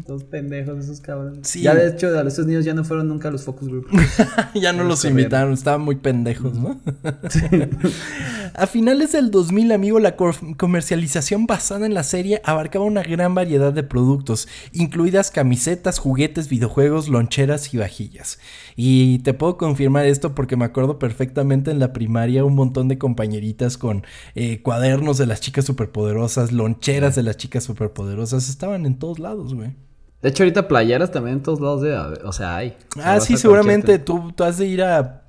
[0.07, 1.45] Dos pendejos esos cabrones.
[1.45, 1.61] Sí.
[1.61, 3.87] Ya de hecho, a esos niños ya no fueron nunca a los focus group.
[4.55, 6.79] ya no los invitaron, estaban muy pendejos, ¿no?
[8.53, 13.73] a finales del 2000, amigo, la comercialización basada en la serie abarcaba una gran variedad
[13.73, 18.39] de productos, incluidas camisetas, juguetes, videojuegos, loncheras y vajillas.
[18.77, 22.97] Y te puedo confirmar esto porque me acuerdo perfectamente en la primaria un montón de
[22.97, 24.05] compañeritas con
[24.35, 29.53] eh, cuadernos de las chicas superpoderosas, loncheras de las chicas superpoderosas estaban en todos lados,
[29.53, 29.75] güey.
[30.21, 31.95] De hecho, ahorita playeras también en todos lados de...
[32.25, 32.75] O sea, hay.
[33.03, 35.23] Ah, sí, seguramente tú, has de ir a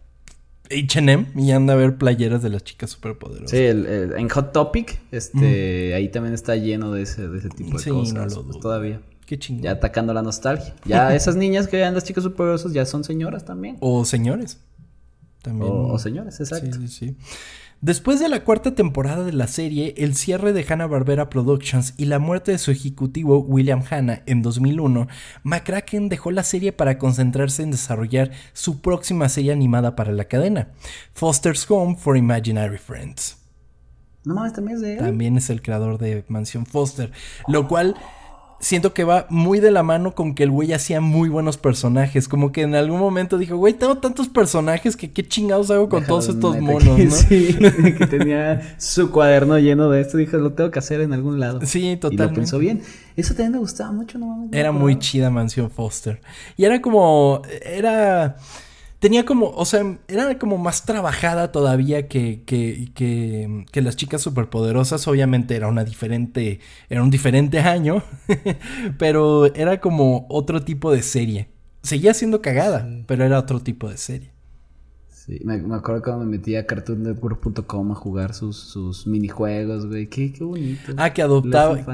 [0.70, 3.50] H&M y anda a ver playeras de las chicas superpoderosas.
[3.50, 7.84] Sí, en Hot Topic, este, ahí también está lleno de ese, de ese tipo de
[7.84, 8.36] sí, cosas.
[8.36, 9.02] No pues, todavía.
[9.26, 9.64] Qué chingón.
[9.64, 10.74] Ya atacando la nostalgia.
[10.84, 13.76] Ya esas niñas que vean las chicas superpoderosas ya son señoras también.
[13.80, 14.60] O señores.
[15.42, 15.70] También.
[15.70, 16.72] O, o señores, exacto.
[16.72, 17.16] Sí, sí, sí.
[17.82, 22.18] Después de la cuarta temporada de la serie, el cierre de Hanna-Barbera Productions y la
[22.18, 25.08] muerte de su ejecutivo William Hanna en 2001,
[25.42, 30.68] McCracken dejó la serie para concentrarse en desarrollar su próxima serie animada para la cadena,
[31.12, 33.36] Foster's Home for Imaginary Friends.
[34.24, 34.98] No mames, también es de él.
[34.98, 37.12] También es el creador de Mansión Foster,
[37.46, 37.94] lo cual
[38.58, 42.28] siento que va muy de la mano con que el güey hacía muy buenos personajes.
[42.28, 46.04] Como que en algún momento dijo, güey, tengo tantos personajes que qué chingados hago con
[46.04, 47.10] todos estos monos, ¿no?
[47.10, 47.56] Sí,
[47.98, 50.16] que tenía su cuaderno lleno de esto.
[50.16, 51.60] Dije, lo tengo que hacer en algún lado.
[51.64, 52.24] Sí, totalmente.
[52.24, 52.82] Y lo pensó bien.
[53.16, 54.48] Eso también me gustaba mucho, ¿no?
[54.52, 56.20] Era muy chida Mansión Foster.
[56.56, 58.36] Y era como, era
[58.98, 64.22] tenía como, o sea, era como más trabajada todavía que, que, que, que, las chicas
[64.22, 65.06] superpoderosas.
[65.08, 68.02] Obviamente era una diferente, era un diferente año,
[68.98, 71.48] pero era como otro tipo de serie.
[71.82, 74.36] Seguía siendo cagada, pero era otro tipo de serie.
[75.08, 80.08] Sí, me, acuerdo cuando me metía a cartoonnetwork.com a jugar sus, sus minijuegos, güey.
[80.08, 80.92] Qué, qué bonito.
[80.96, 81.84] Ah, que adoptaba.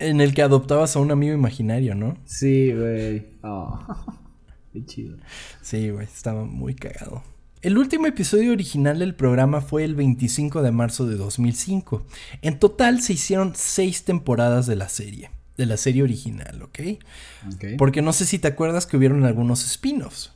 [0.00, 2.16] En el que adoptabas a un amigo imaginario, ¿no?
[2.24, 3.26] Sí, güey.
[3.42, 3.78] Oh.
[4.72, 5.16] Qué chido.
[5.62, 7.22] Sí, güey, estaba muy cagado.
[7.62, 12.02] El último episodio original del programa fue el 25 de marzo de 2005.
[12.40, 16.78] En total se hicieron seis temporadas de la serie, de la serie original, ¿ok?
[17.76, 20.32] Porque no sé si te acuerdas que hubieron algunos spin-offs.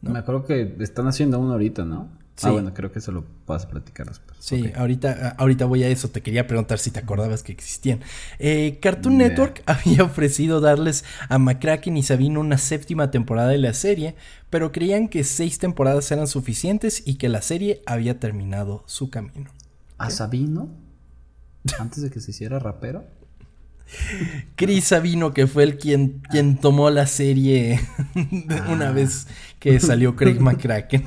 [0.00, 2.08] Me acuerdo que están haciendo uno ahorita, ¿no?
[2.42, 4.36] Ah, bueno, creo que eso lo vas a platicar después.
[4.40, 6.08] Sí, ahorita, ahorita voy a eso.
[6.08, 8.00] Te quería preguntar si te acordabas que existían.
[8.38, 13.72] Eh, Cartoon Network había ofrecido darles a McCracken y Sabino una séptima temporada de la
[13.72, 14.16] serie,
[14.50, 19.50] pero creían que seis temporadas eran suficientes y que la serie había terminado su camino.
[19.96, 20.70] ¿A Sabino?
[21.78, 23.04] ¿Antes de que se hiciera rapero?
[24.56, 27.80] Chris Sabino, que fue el quien, quien tomó la serie
[28.68, 28.92] una ah.
[28.92, 29.26] vez
[29.64, 31.04] que salió Craig McCracken.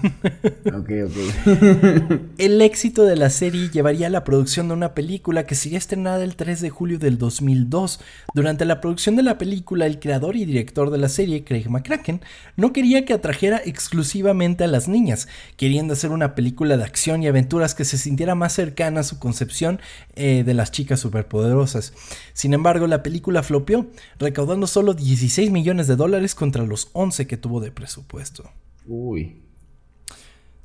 [0.66, 2.22] ok, ok.
[2.39, 6.24] el éxito de la serie llevaría a la producción de una película que sería estrenada
[6.24, 7.99] el 3 de julio del 2002.
[8.34, 12.22] Durante la producción de la película, el creador y director de la serie, Craig McCracken,
[12.55, 17.28] no quería que atrajera exclusivamente a las niñas, queriendo hacer una película de acción y
[17.28, 19.80] aventuras que se sintiera más cercana a su concepción
[20.16, 21.93] eh, de las chicas superpoderosas.
[22.34, 23.86] Sin embargo, la película flopeó,
[24.18, 28.46] recaudando solo 16 millones de dólares contra los 11 que tuvo de presupuesto.
[28.88, 29.41] Uy.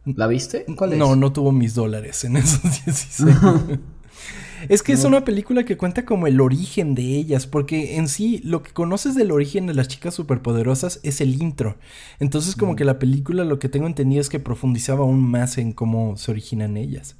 [0.04, 0.64] ¿La viste?
[0.76, 0.98] ¿Cuál es?
[0.98, 3.36] No, no tuvo mis dólares en esos 16.
[4.68, 8.40] es que es una película que cuenta como el origen de ellas, porque en sí
[8.44, 11.76] lo que conoces del origen de las chicas superpoderosas es el intro.
[12.18, 12.76] Entonces como mm.
[12.76, 16.30] que la película lo que tengo entendido es que profundizaba aún más en cómo se
[16.30, 17.16] originan ellas.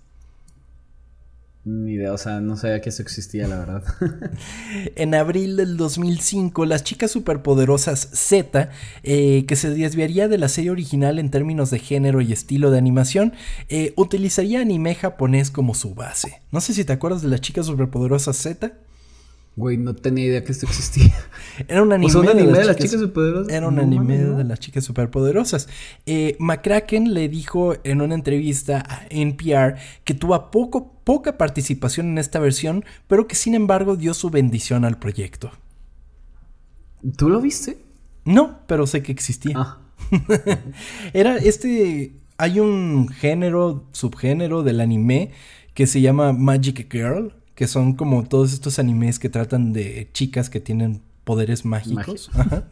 [1.64, 3.84] Ni idea, o sea, no sabía que eso existía, la verdad.
[4.96, 8.70] en abril del 2005, las chicas superpoderosas Z,
[9.04, 12.78] eh, que se desviaría de la serie original en términos de género y estilo de
[12.78, 13.32] animación,
[13.68, 16.42] eh, utilizaría anime japonés como su base.
[16.50, 18.72] No sé si te acuerdas de las chicas superpoderosas Z.
[19.54, 21.14] Güey, no tenía idea que esto existía.
[21.68, 23.52] Era un anime, de, las chicas, superpoderosas.
[23.52, 25.68] Era un anime de las chicas superpoderosas.
[26.06, 32.18] Eh, McCracken le dijo en una entrevista a NPR que tuvo poco, poca participación en
[32.18, 35.50] esta versión, pero que sin embargo dio su bendición al proyecto.
[37.16, 37.78] ¿Tú lo viste?
[38.24, 39.56] No, pero sé que existía.
[39.58, 39.78] Ah.
[41.12, 42.14] Era este.
[42.38, 45.30] Hay un género, subgénero del anime
[45.74, 50.50] que se llama Magic Girl que son como todos estos animes que tratan de chicas
[50.50, 52.30] que tienen poderes mágicos.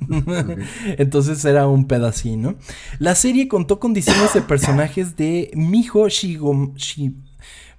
[0.99, 2.57] Entonces era un pedacito,
[2.99, 6.07] La serie contó con diseños de personajes de Miho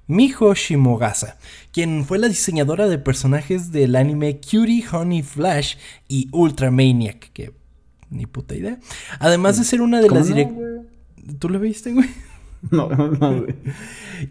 [0.07, 1.37] Miho Shimogasa,
[1.71, 5.75] quien fue la diseñadora de personajes del anime Cutie Honey Flash
[6.07, 7.53] y Ultra Maniac, que
[8.09, 8.77] ni puta idea.
[9.19, 10.85] Además de ser una de las directoras...
[11.39, 12.09] ¿Tú lo viste, güey?
[12.71, 13.55] No, no, güey.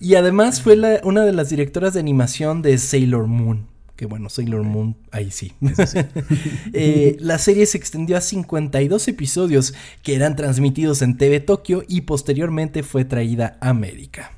[0.01, 3.67] y además fue una de las directoras de animación de Sailor Moon.
[3.97, 5.53] Que bueno, Sailor Moon, ahí sí.
[6.73, 12.03] Eh, la serie se extendió a 52 episodios que eran transmitidos en TV Tokio y
[12.03, 14.31] posteriormente fue traída a América.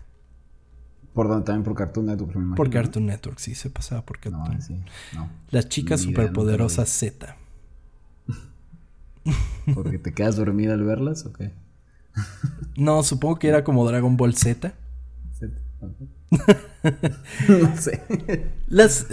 [1.14, 1.44] ¿Por dónde?
[1.44, 4.54] También por Cartoon Network, Por Cartoon Network, sí, se pasaba por Cartoon.
[4.54, 4.74] No, sí,
[5.14, 5.28] no.
[5.50, 7.36] Las chicas superpoderosas Z.
[9.74, 11.52] ¿Porque te quedas dormida al verlas o qué?
[12.76, 14.72] No, supongo que era como Dragon Ball Z.
[15.32, 15.54] Z.
[17.48, 18.02] no sé.
[18.68, 19.06] Las.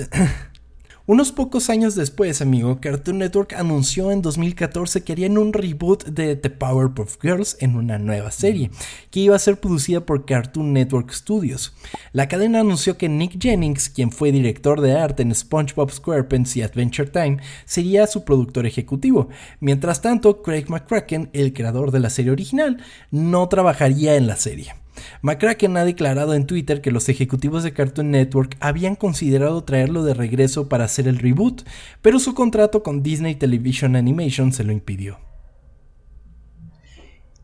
[1.10, 6.36] Unos pocos años después, amigo, Cartoon Network anunció en 2014 que harían un reboot de
[6.36, 8.70] The Powerpuff Girls en una nueva serie,
[9.10, 11.74] que iba a ser producida por Cartoon Network Studios.
[12.12, 16.62] La cadena anunció que Nick Jennings, quien fue director de arte en SpongeBob SquarePants y
[16.62, 19.30] Adventure Time, sería su productor ejecutivo.
[19.62, 24.76] Mientras tanto, Craig McCracken, el creador de la serie original, no trabajaría en la serie.
[25.22, 30.14] McCracken ha declarado en Twitter que los ejecutivos de Cartoon Network habían considerado traerlo de
[30.14, 31.64] regreso para hacer el reboot,
[32.02, 35.18] pero su contrato con Disney Television Animation se lo impidió.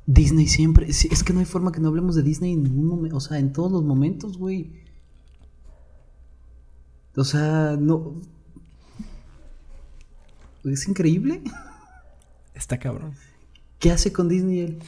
[0.07, 0.87] Disney siempre.
[0.87, 3.17] Es que no hay forma que no hablemos de Disney en ningún momento.
[3.17, 4.83] O sea, en todos los momentos, güey.
[7.15, 8.13] O sea, no.
[10.63, 11.41] Es increíble.
[12.53, 13.13] Está cabrón.
[13.79, 14.79] ¿Qué hace con Disney él?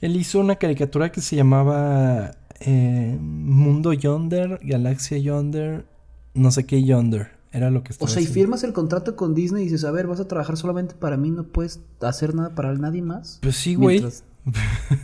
[0.00, 5.86] Él hizo una caricatura que se llamaba eh, Mundo Yonder, Galaxia Yonder,
[6.34, 7.40] no sé qué Yonder.
[7.52, 9.90] Era lo que estaba O sea, y firmas el contrato con Disney y dices, a
[9.90, 13.40] ver, vas a trabajar solamente para mí, no puedes hacer nada para nadie más.
[13.42, 14.04] Pues sí, güey.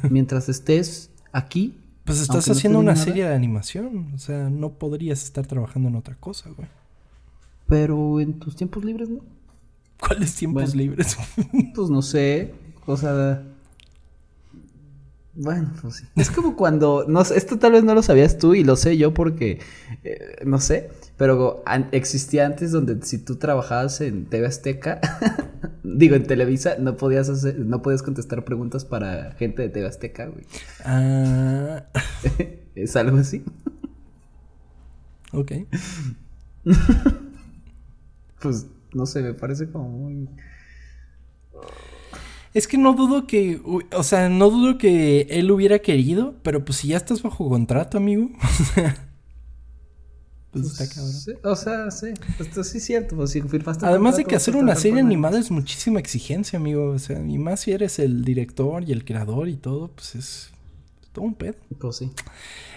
[0.09, 1.77] Mientras, estés aquí.
[2.05, 4.13] Pues estás haciendo una serie de animación.
[4.15, 6.69] O sea, no podrías estar trabajando en otra cosa, güey.
[7.67, 9.25] Pero en tus tiempos libres, ¿no?
[9.99, 11.17] ¿Cuáles tiempos libres?
[11.75, 12.55] pues no sé.
[12.87, 13.43] O sea,
[15.37, 16.07] bueno, pues sí.
[16.17, 19.13] Es como cuando, no esto tal vez no lo sabías tú y lo sé yo
[19.13, 19.61] porque,
[20.03, 21.63] eh, no sé, pero
[21.93, 25.01] existía antes donde si tú trabajabas en TV Azteca,
[25.83, 30.27] digo en Televisa, no podías hacer, no podías contestar preguntas para gente de TV Azteca,
[30.27, 30.45] güey.
[30.85, 31.85] Ah.
[32.75, 33.43] ¿Es algo así?
[35.33, 35.53] Ok.
[38.41, 40.29] pues, no sé, me parece como muy...
[42.57, 43.61] Es que no dudo que,
[43.93, 47.99] o sea, no dudo que él hubiera querido, pero pues si ya estás bajo contrato,
[47.99, 48.31] amigo.
[50.53, 51.13] pues, está cabrón.
[51.45, 53.15] o sea, sí, esto sí es cierto.
[53.15, 53.43] Pues, si
[53.83, 56.93] Además de que hacer una serie animada es muchísima exigencia, amigo.
[56.93, 60.51] O sea, y más si eres el director y el creador y todo, pues es
[61.13, 61.57] todo un pedo.
[61.79, 62.11] Pues sí.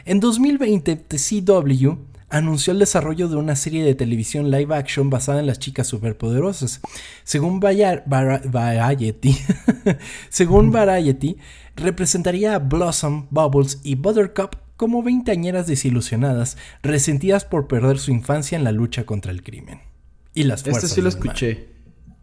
[0.04, 1.92] En 2020, The CW
[2.30, 6.82] anunció el desarrollo de una serie de televisión live action basada en las chicas superpoderosas.
[7.24, 9.38] Según Variety,
[10.30, 11.38] según Variety,
[11.76, 18.64] representaría a Blossom, Bubbles y Buttercup como veinteañeras desilusionadas, resentidas por perder su infancia en
[18.64, 19.82] la lucha contra el crimen.
[20.34, 20.86] Y las fuerzas.
[20.86, 21.68] Este sí lo escuché.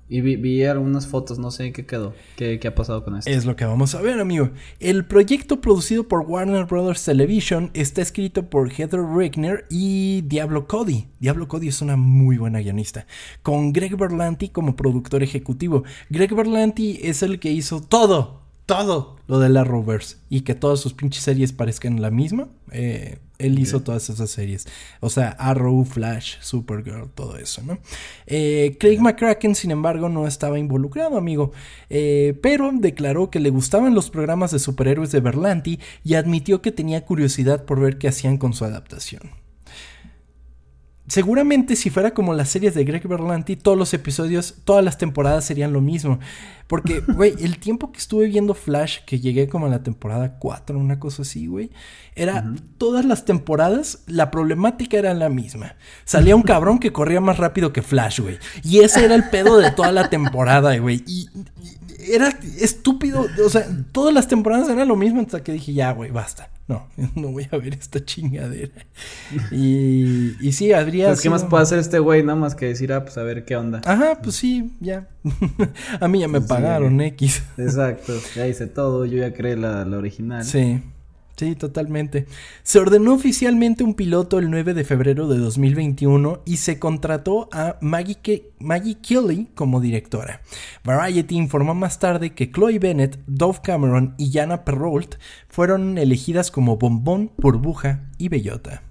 [0.09, 3.29] Y vi, algunas fotos, no sé qué quedó, qué, qué, ha pasado con esto.
[3.29, 4.51] Es lo que vamos a ver, amigo.
[4.79, 11.09] El proyecto producido por Warner Brothers Television está escrito por Heather Regner y Diablo Cody.
[11.19, 13.07] Diablo Cody es una muy buena guionista,
[13.43, 15.83] con Greg Berlanti como productor ejecutivo.
[16.09, 20.79] Greg Berlanti es el que hizo todo, todo lo de la Rovers y que todas
[20.79, 22.49] sus pinches series parezcan la misma.
[22.71, 24.67] Eh, él hizo todas esas series.
[25.01, 27.79] O sea, Arrow, Flash, Supergirl, todo eso, ¿no?
[28.27, 31.53] Eh, Craig McCracken, sin embargo, no estaba involucrado, amigo.
[31.91, 36.73] Eh, pero declaró que le gustaban los programas de superhéroes de Berlanti y admitió que
[36.73, 39.46] tenía curiosidad por ver qué hacían con su adaptación.
[41.09, 45.45] Seguramente si fuera como las series de Greg Berlanti, todos los episodios, todas las temporadas
[45.45, 46.19] serían lo mismo.
[46.67, 50.79] Porque, güey, el tiempo que estuve viendo Flash, que llegué como a la temporada 4,
[50.79, 51.71] una cosa así, güey,
[52.15, 55.77] era todas las temporadas, la problemática era la misma.
[56.05, 58.39] Salía un cabrón que corría más rápido que Flash, güey.
[58.65, 61.05] Y ese era el pedo de toda la temporada, güey.
[61.07, 61.29] y
[62.09, 62.29] era
[62.59, 63.27] estúpido.
[63.45, 66.51] O sea, todas las temporadas eran lo mismo hasta que dije, ya, güey, basta.
[66.69, 68.75] No, no voy a ver esta chingadera.
[69.53, 71.09] Y, y sí, habría.
[71.09, 72.23] Pues, ¿qué más puede hacer este güey?
[72.23, 73.81] Nada más que decir, ah, pues a ver qué onda.
[73.85, 75.09] Ajá, pues sí, ya.
[76.01, 77.43] a mí ya me pagaron X.
[77.57, 79.05] Exacto, ya hice todo.
[79.07, 80.45] Yo ya creé la, la original.
[80.45, 80.83] Sí.
[81.37, 82.27] Sí, totalmente.
[82.63, 87.77] Se ordenó oficialmente un piloto el 9 de febrero de 2021 y se contrató a
[87.83, 90.41] Maggie, Maggie Kelly como directora.
[90.83, 95.17] Variety informó más tarde que Chloe Bennett, Dove Cameron y Jana Perrault
[95.49, 98.83] fueron elegidas como Bombón, Burbuja y Bellota.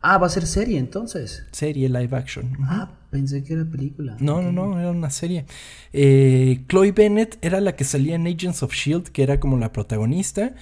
[0.00, 1.44] Ah, va a ser serie entonces.
[1.52, 2.56] Serie live action.
[2.62, 4.16] Ah, pensé que era película.
[4.20, 5.44] No, no, no, era una serie.
[5.92, 9.72] Eh, Chloe Bennett era la que salía en Agents of Shield, que era como la
[9.72, 10.54] protagonista.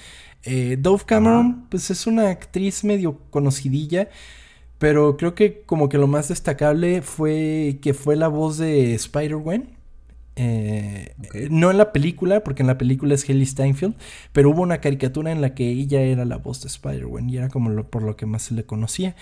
[0.46, 4.08] Eh, Dove Cameron, pues es una actriz medio conocidilla.
[4.78, 9.76] Pero creo que como que lo más destacable fue que fue la voz de Spider-Gwen.
[10.38, 11.14] Eh,
[11.50, 13.94] no en la película, porque en la película es Haley Steinfeld,
[14.34, 17.48] pero hubo una caricatura en la que ella era la voz de Spider-Man y era
[17.48, 19.16] como lo, por lo que más se le conocía.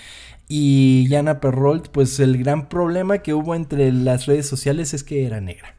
[0.48, 5.24] Y Jana Perrolt, pues el gran problema que hubo entre las redes sociales es que
[5.24, 5.76] era negra.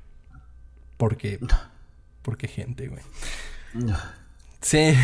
[0.96, 1.40] Porque,
[2.22, 3.04] porque gente, güey.
[4.66, 4.96] Sí.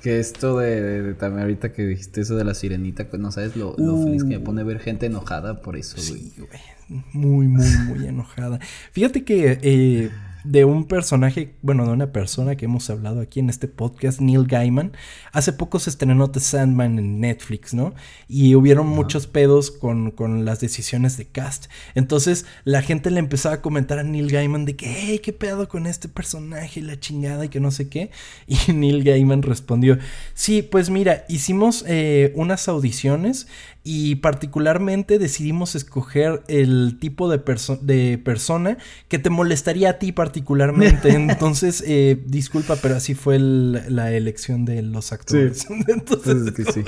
[0.00, 4.22] Que esto de, también ahorita que dijiste eso de la sirenita, no sabes lo, feliz
[4.22, 6.20] que me pone ver gente enojada por eso, güey.
[6.20, 7.02] Sí, güey.
[7.14, 8.60] Muy, muy, muy enojada.
[8.92, 10.10] Fíjate que eh,
[10.44, 14.46] de un personaje, bueno, de una persona que hemos hablado aquí en este podcast, Neil
[14.46, 14.92] Gaiman.
[15.32, 17.94] Hace poco se estrenó The Sandman en Netflix, ¿no?
[18.28, 21.66] Y hubieron muchos pedos con, con, las decisiones de cast.
[21.94, 25.66] Entonces la gente le empezaba a comentar a Neil Gaiman de que, hey, qué pedo
[25.68, 28.10] con este personaje la chingada y que no sé qué.
[28.46, 29.98] Y Neil Gaiman respondió,
[30.34, 33.46] sí, pues mira, hicimos eh, unas audiciones
[33.86, 37.42] y particularmente decidimos escoger el tipo de,
[37.82, 38.78] de persona
[39.08, 41.10] que te molestaría a ti particularmente.
[41.14, 45.66] Entonces, eh, disculpa, pero así fue la elección de los actores.
[45.86, 46.84] Entonces, que sí.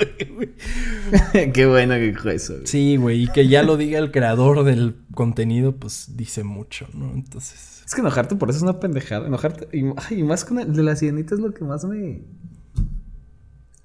[1.53, 2.55] Qué bueno que dijo eso.
[2.65, 7.13] Sí, güey, y que ya lo diga el creador del contenido, pues dice mucho, ¿no?
[7.13, 7.83] Entonces...
[7.85, 9.27] Es que enojarte por eso es una pendejada.
[9.27, 9.85] Enojarte, y,
[10.15, 12.23] y más con el de la sirenita es lo que más me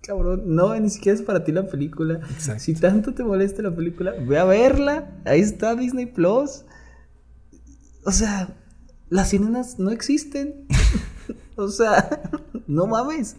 [0.03, 2.21] cabrón, no, ni siquiera es para ti la película.
[2.59, 5.11] Si tanto te molesta la película, ve a verla.
[5.25, 6.65] Ahí está Disney Plus.
[8.05, 8.55] O sea,
[9.09, 10.67] las sirenas no existen.
[11.57, 12.23] o sea,
[12.67, 13.37] no mames.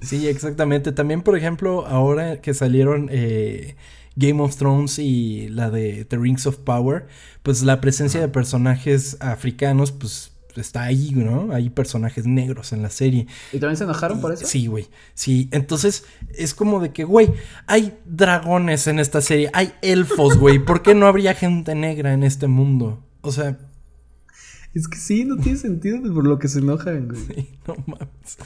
[0.00, 0.92] Sí, exactamente.
[0.92, 3.76] También, por ejemplo, ahora que salieron eh,
[4.16, 7.06] Game of Thrones y la de The Rings of Power,
[7.42, 11.52] pues la presencia de personajes africanos, pues está ahí, ¿no?
[11.52, 13.26] Hay personajes negros en la serie.
[13.52, 14.46] ¿Y también se enojaron por eso?
[14.46, 14.88] Sí, güey.
[15.14, 16.04] Sí, entonces
[16.34, 17.32] es como de que, güey,
[17.66, 20.58] hay dragones en esta serie, hay elfos, güey.
[20.58, 23.02] ¿Por qué no habría gente negra en este mundo?
[23.20, 23.58] O sea,
[24.76, 27.20] es que sí, no tiene sentido por lo que se enojan, güey.
[27.22, 28.36] Sí, no mames.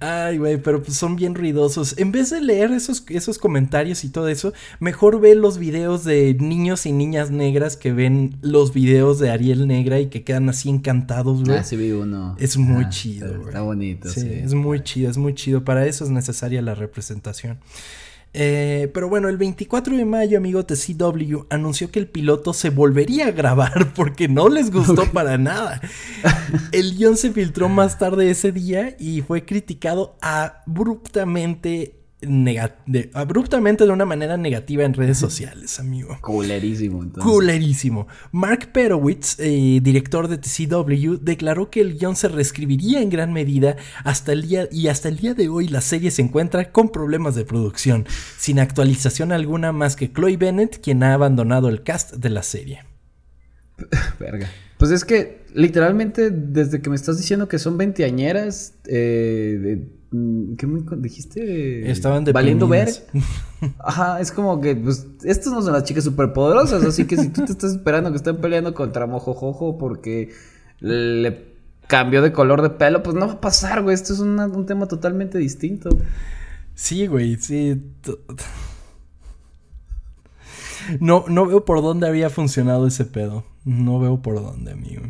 [0.00, 1.98] Ay, güey, pero pues son bien ruidosos.
[1.98, 6.34] En vez de leer esos, esos comentarios y todo eso, mejor ve los videos de
[6.40, 10.70] niños y niñas negras que ven los videos de Ariel Negra y que quedan así
[10.70, 11.58] encantados, güey.
[11.58, 12.34] Ah, sí vi uno.
[12.38, 13.48] Es muy ah, chido, güey.
[13.48, 14.26] Está bonito, sí.
[14.26, 15.64] Es muy chido, es muy chido.
[15.64, 17.58] Para eso es necesaria la representación.
[18.34, 23.28] Eh, pero bueno, el 24 de mayo, amigo, TCW anunció que el piloto se volvería
[23.28, 25.80] a grabar porque no les gustó para nada.
[26.72, 31.97] El guion se filtró más tarde ese día y fue criticado abruptamente
[33.14, 36.18] abruptamente de una manera negativa en redes sociales, amigo.
[36.20, 38.08] Culerísimo, Culerísimo.
[38.32, 43.76] Mark Perowitz, eh, director de TCW, declaró que el guion se reescribiría en gran medida
[44.02, 47.36] hasta el día y hasta el día de hoy la serie se encuentra con problemas
[47.36, 48.06] de producción,
[48.36, 52.84] sin actualización alguna más que Chloe Bennett, quien ha abandonado el cast de la serie.
[54.18, 54.48] Verga.
[54.76, 60.80] Pues es que literalmente desde que me estás diciendo que son veinteañeras, eh, ¿Qué me
[60.96, 61.90] dijiste?
[61.90, 62.88] Estaban de Valiendo ver.
[63.78, 67.44] Ajá, es como que, pues, estas no son las chicas superpoderosas, así que si tú
[67.44, 70.30] te estás esperando que estén peleando contra Mojojojo porque
[70.80, 71.48] le
[71.86, 73.94] cambió de color de pelo, pues no va a pasar, güey.
[73.94, 75.90] Esto es un tema totalmente distinto.
[76.74, 77.82] Sí, güey, sí.
[81.00, 83.44] No, no veo por dónde había funcionado ese pedo.
[83.64, 85.02] No veo por dónde, amigo.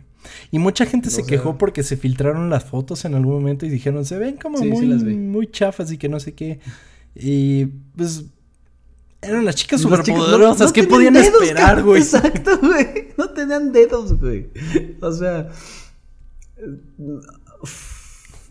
[0.50, 4.04] Y mucha gente se quejó porque se filtraron las fotos en algún momento y dijeron,
[4.04, 6.60] se ven como muy, muy chafas y que no sé qué.
[7.14, 7.66] Y
[7.96, 8.24] pues
[9.20, 10.72] eran las chicas superpoderosas.
[10.72, 12.02] ¿Qué podían esperar, güey?
[12.02, 13.08] Exacto, güey.
[13.16, 14.50] No tenían dedos, güey.
[15.00, 15.48] O sea.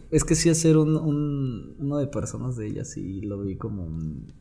[0.09, 3.83] Es que sí hacer un, un, uno de personas de ellas y lo vi como
[3.83, 4.31] un...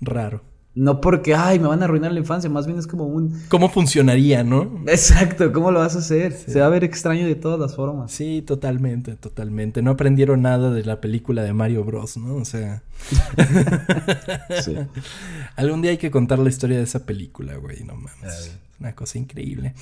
[0.00, 0.42] Raro.
[0.74, 3.42] No porque, ay, me van a arruinar la infancia, más bien es como un...
[3.48, 4.82] ¿Cómo funcionaría, no?
[4.86, 6.32] Exacto, ¿cómo lo vas a hacer?
[6.32, 8.10] Se va a ver extraño de todas las formas.
[8.10, 9.82] Sí, totalmente, totalmente.
[9.82, 12.36] No aprendieron nada de la película de Mario Bros, ¿no?
[12.36, 12.82] O sea...
[14.64, 14.76] sí.
[15.56, 18.58] Algún día hay que contar la historia de esa película, güey, no mames.
[18.80, 19.74] Una cosa increíble.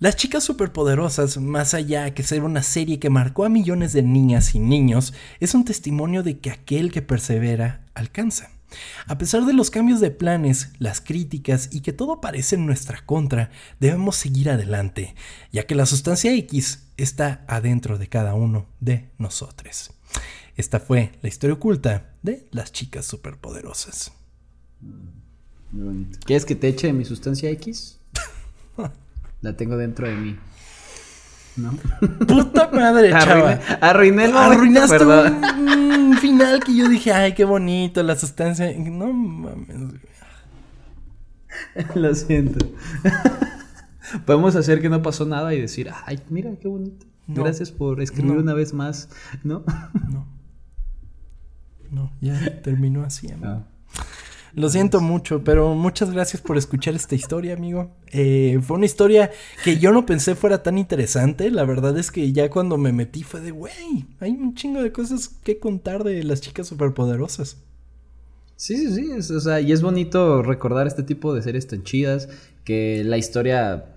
[0.00, 4.54] Las chicas superpoderosas, más allá que ser una serie que marcó a millones de niñas
[4.54, 8.50] y niños, es un testimonio de que aquel que persevera alcanza.
[9.06, 13.04] A pesar de los cambios de planes, las críticas y que todo parece en nuestra
[13.04, 13.50] contra,
[13.80, 15.14] debemos seguir adelante,
[15.52, 19.92] ya que la sustancia X está adentro de cada uno de nosotros.
[20.56, 24.12] Esta fue la historia oculta de las chicas superpoderosas.
[26.24, 27.98] ¿Quieres que te eche mi sustancia X?
[29.40, 30.36] La tengo dentro de mí.
[31.58, 31.72] ¿No?
[32.26, 33.58] Puta madre, chava.
[33.80, 38.72] Arruiné el Arruinaste un, final que yo dije, ay, qué bonito, la sustancia.
[38.78, 39.94] No mames.
[41.94, 42.64] Lo siento.
[44.24, 47.06] Podemos hacer que no pasó nada y decir, ay, mira, qué bonito.
[47.26, 49.10] Gracias por escribir una vez más,
[49.44, 49.64] ¿no?
[50.10, 50.26] No.
[51.90, 53.48] No, ya terminó así, amigo.
[53.48, 53.66] Ah.
[54.58, 57.94] Lo siento mucho, pero muchas gracias por escuchar esta historia, amigo.
[58.08, 59.30] Eh, fue una historia
[59.62, 61.52] que yo no pensé fuera tan interesante.
[61.52, 64.90] La verdad es que ya cuando me metí fue de, güey, hay un chingo de
[64.90, 67.58] cosas que contar de las chicas superpoderosas.
[68.56, 69.32] Sí, sí, sí.
[69.32, 72.28] o sea, y es bonito recordar este tipo de series tan chidas.
[72.64, 73.94] Que la historia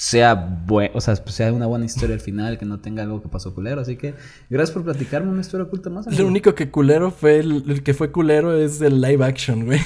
[0.00, 3.20] sea buen, o sea, pues, sea una buena historia al final, que no tenga algo
[3.20, 3.82] que pasó culero.
[3.82, 4.14] Así que
[4.48, 6.06] gracias por platicarme una historia oculta más.
[6.18, 9.78] Lo único que culero fue el, que fue culero es el live action, güey.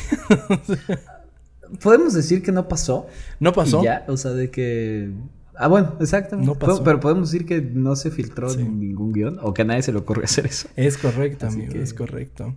[1.82, 3.08] Podemos decir que no pasó.
[3.40, 3.82] No pasó.
[3.82, 5.10] ya, o sea, de que
[5.56, 6.50] Ah, bueno, exactamente.
[6.50, 6.82] No pasó.
[6.82, 9.98] Pero podemos decir que no se filtró ningún guion o que a nadie se le
[9.98, 10.68] ocurre hacer eso.
[10.76, 12.54] Es correcto, amigo, es correcto.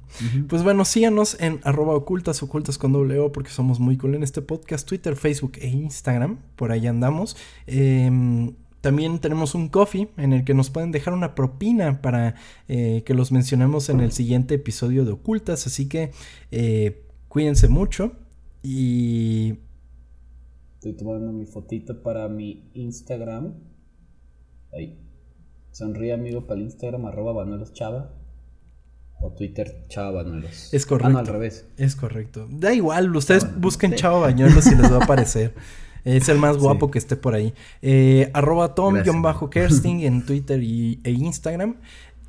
[0.47, 4.23] Pues bueno, síganos en arroba ocultas, ocultas con doble O, porque somos muy cool en
[4.23, 6.37] este podcast, Twitter, Facebook e Instagram.
[6.55, 7.37] Por ahí andamos.
[7.67, 12.35] Em, también tenemos un coffee en el que nos pueden dejar una propina para
[12.67, 15.67] eh, que los mencionemos en el siguiente episodio de Ocultas.
[15.67, 16.11] Así que
[16.51, 18.13] eh, cuídense mucho
[18.63, 19.55] y
[20.87, 23.55] Estoy tomando mi fotito para mi Instagram.
[24.71, 24.97] Ahí.
[25.71, 28.13] Sonríe amigo para el Instagram, arroba Banuelos Chava.
[29.19, 30.73] O Twitter, Chava Bañuelos.
[30.73, 31.09] Es correcto.
[31.09, 31.67] Ah, no, al revés.
[31.75, 32.47] Es correcto.
[32.49, 35.53] Da igual, ustedes busquen Chava Bañuelos y les va a aparecer.
[36.05, 37.53] Es el más guapo que esté por ahí.
[37.81, 41.75] Eh, arroba Tom-Kersting en Twitter y, e Instagram.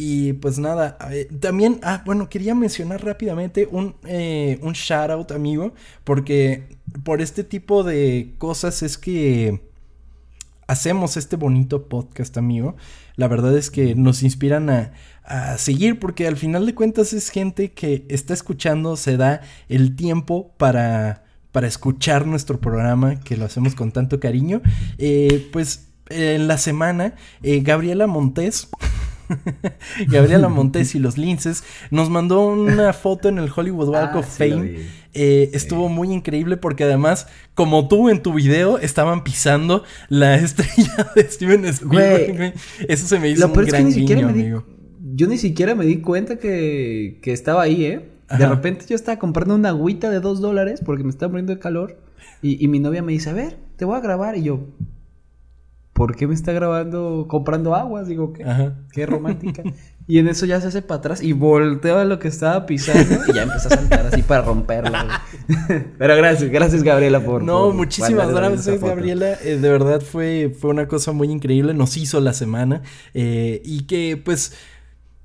[0.01, 0.97] Y pues nada,
[1.41, 5.75] también, ah, bueno, quería mencionar rápidamente un, eh, un shout out, amigo,
[6.05, 9.61] porque por este tipo de cosas es que
[10.69, 12.77] hacemos este bonito podcast, amigo.
[13.17, 14.93] La verdad es que nos inspiran a,
[15.59, 20.55] seguir porque al final de cuentas es gente que está escuchando, se da el tiempo
[20.57, 24.63] para, para escuchar nuestro programa, que lo hacemos con tanto cariño.
[24.97, 28.69] Eh, pues en la semana, eh, Gabriela Montes
[30.09, 34.27] Gabriela Montes y los Linces nos mandó una foto en el Hollywood Walk ah, of
[34.27, 34.87] Fame.
[35.15, 41.11] Eh, estuvo muy increíble porque además, como tú en tu video, estaban pisando la estrella
[41.15, 42.55] de Steven Spielberg.
[42.89, 44.65] Eso se me hizo un gran guiño, amigo.
[45.15, 48.11] Yo ni siquiera me di cuenta que, estaba ahí, ¿eh?
[48.37, 51.59] De repente yo estaba comprando una agüita de dos dólares porque me estaba muriendo de
[51.59, 51.99] calor.
[52.43, 54.37] Y, y mi novia me dice, a ver, te voy a grabar.
[54.37, 54.67] Y yo,
[55.99, 58.07] ¿por qué me está grabando comprando aguas?
[58.07, 58.45] Digo, qué,
[58.93, 59.65] qué romántica.
[60.07, 63.17] y en eso ya se hace para atrás y volteo a lo que estaba pisando
[63.27, 64.97] y ya empieza a saltar así para romperlo.
[65.99, 67.43] Pero gracias, gracias Gabriela por...
[67.43, 69.33] No, muchísimas gracias Gabriela.
[69.43, 72.83] Eh, de verdad fue, fue una cosa muy increíble, nos hizo la semana
[73.13, 74.53] eh, y que pues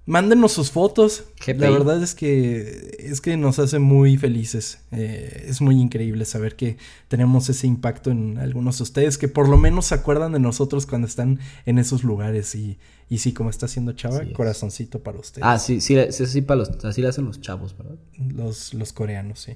[0.06, 1.24] Mándenos sus fotos.
[1.48, 4.80] La verdad es que es que nos hace muy felices.
[4.92, 6.78] Eh, es muy increíble saber que
[7.08, 10.86] tenemos ese impacto en algunos de ustedes que por lo menos se acuerdan de nosotros
[10.86, 12.80] cuando están en esos lugares y,
[13.10, 15.46] y sí, como está haciendo Chava, corazoncito para ustedes.
[15.48, 17.96] Ah, sí, sí, sí, para los, así le hacen los chavos, ¿verdad?
[18.18, 19.56] Los, los coreanos, sí.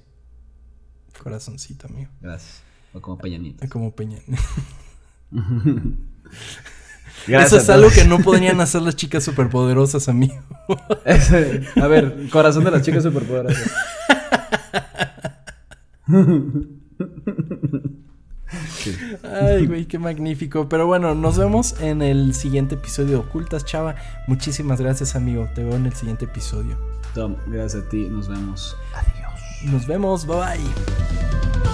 [1.22, 2.10] Corazoncito, amigo.
[2.22, 2.62] Gracias.
[2.94, 3.68] O como Peñanito.
[3.68, 4.32] Como Peñanito.
[7.28, 10.36] Eso es algo que no podrían hacer las chicas superpoderosas, amigo.
[11.82, 13.72] a ver, corazón de las chicas superpoderosas.
[19.24, 20.70] Ay, güey, qué magnífico.
[20.70, 23.96] Pero bueno, nos vemos en el siguiente episodio de Ocultas, chava.
[24.28, 25.50] Muchísimas gracias, amigo.
[25.54, 26.78] Te veo en el siguiente episodio.
[27.14, 28.08] Tom, gracias a ti.
[28.10, 28.78] Nos vemos.
[28.94, 29.72] Adiós.
[29.72, 30.26] Nos vemos.
[30.26, 31.67] Bye bye.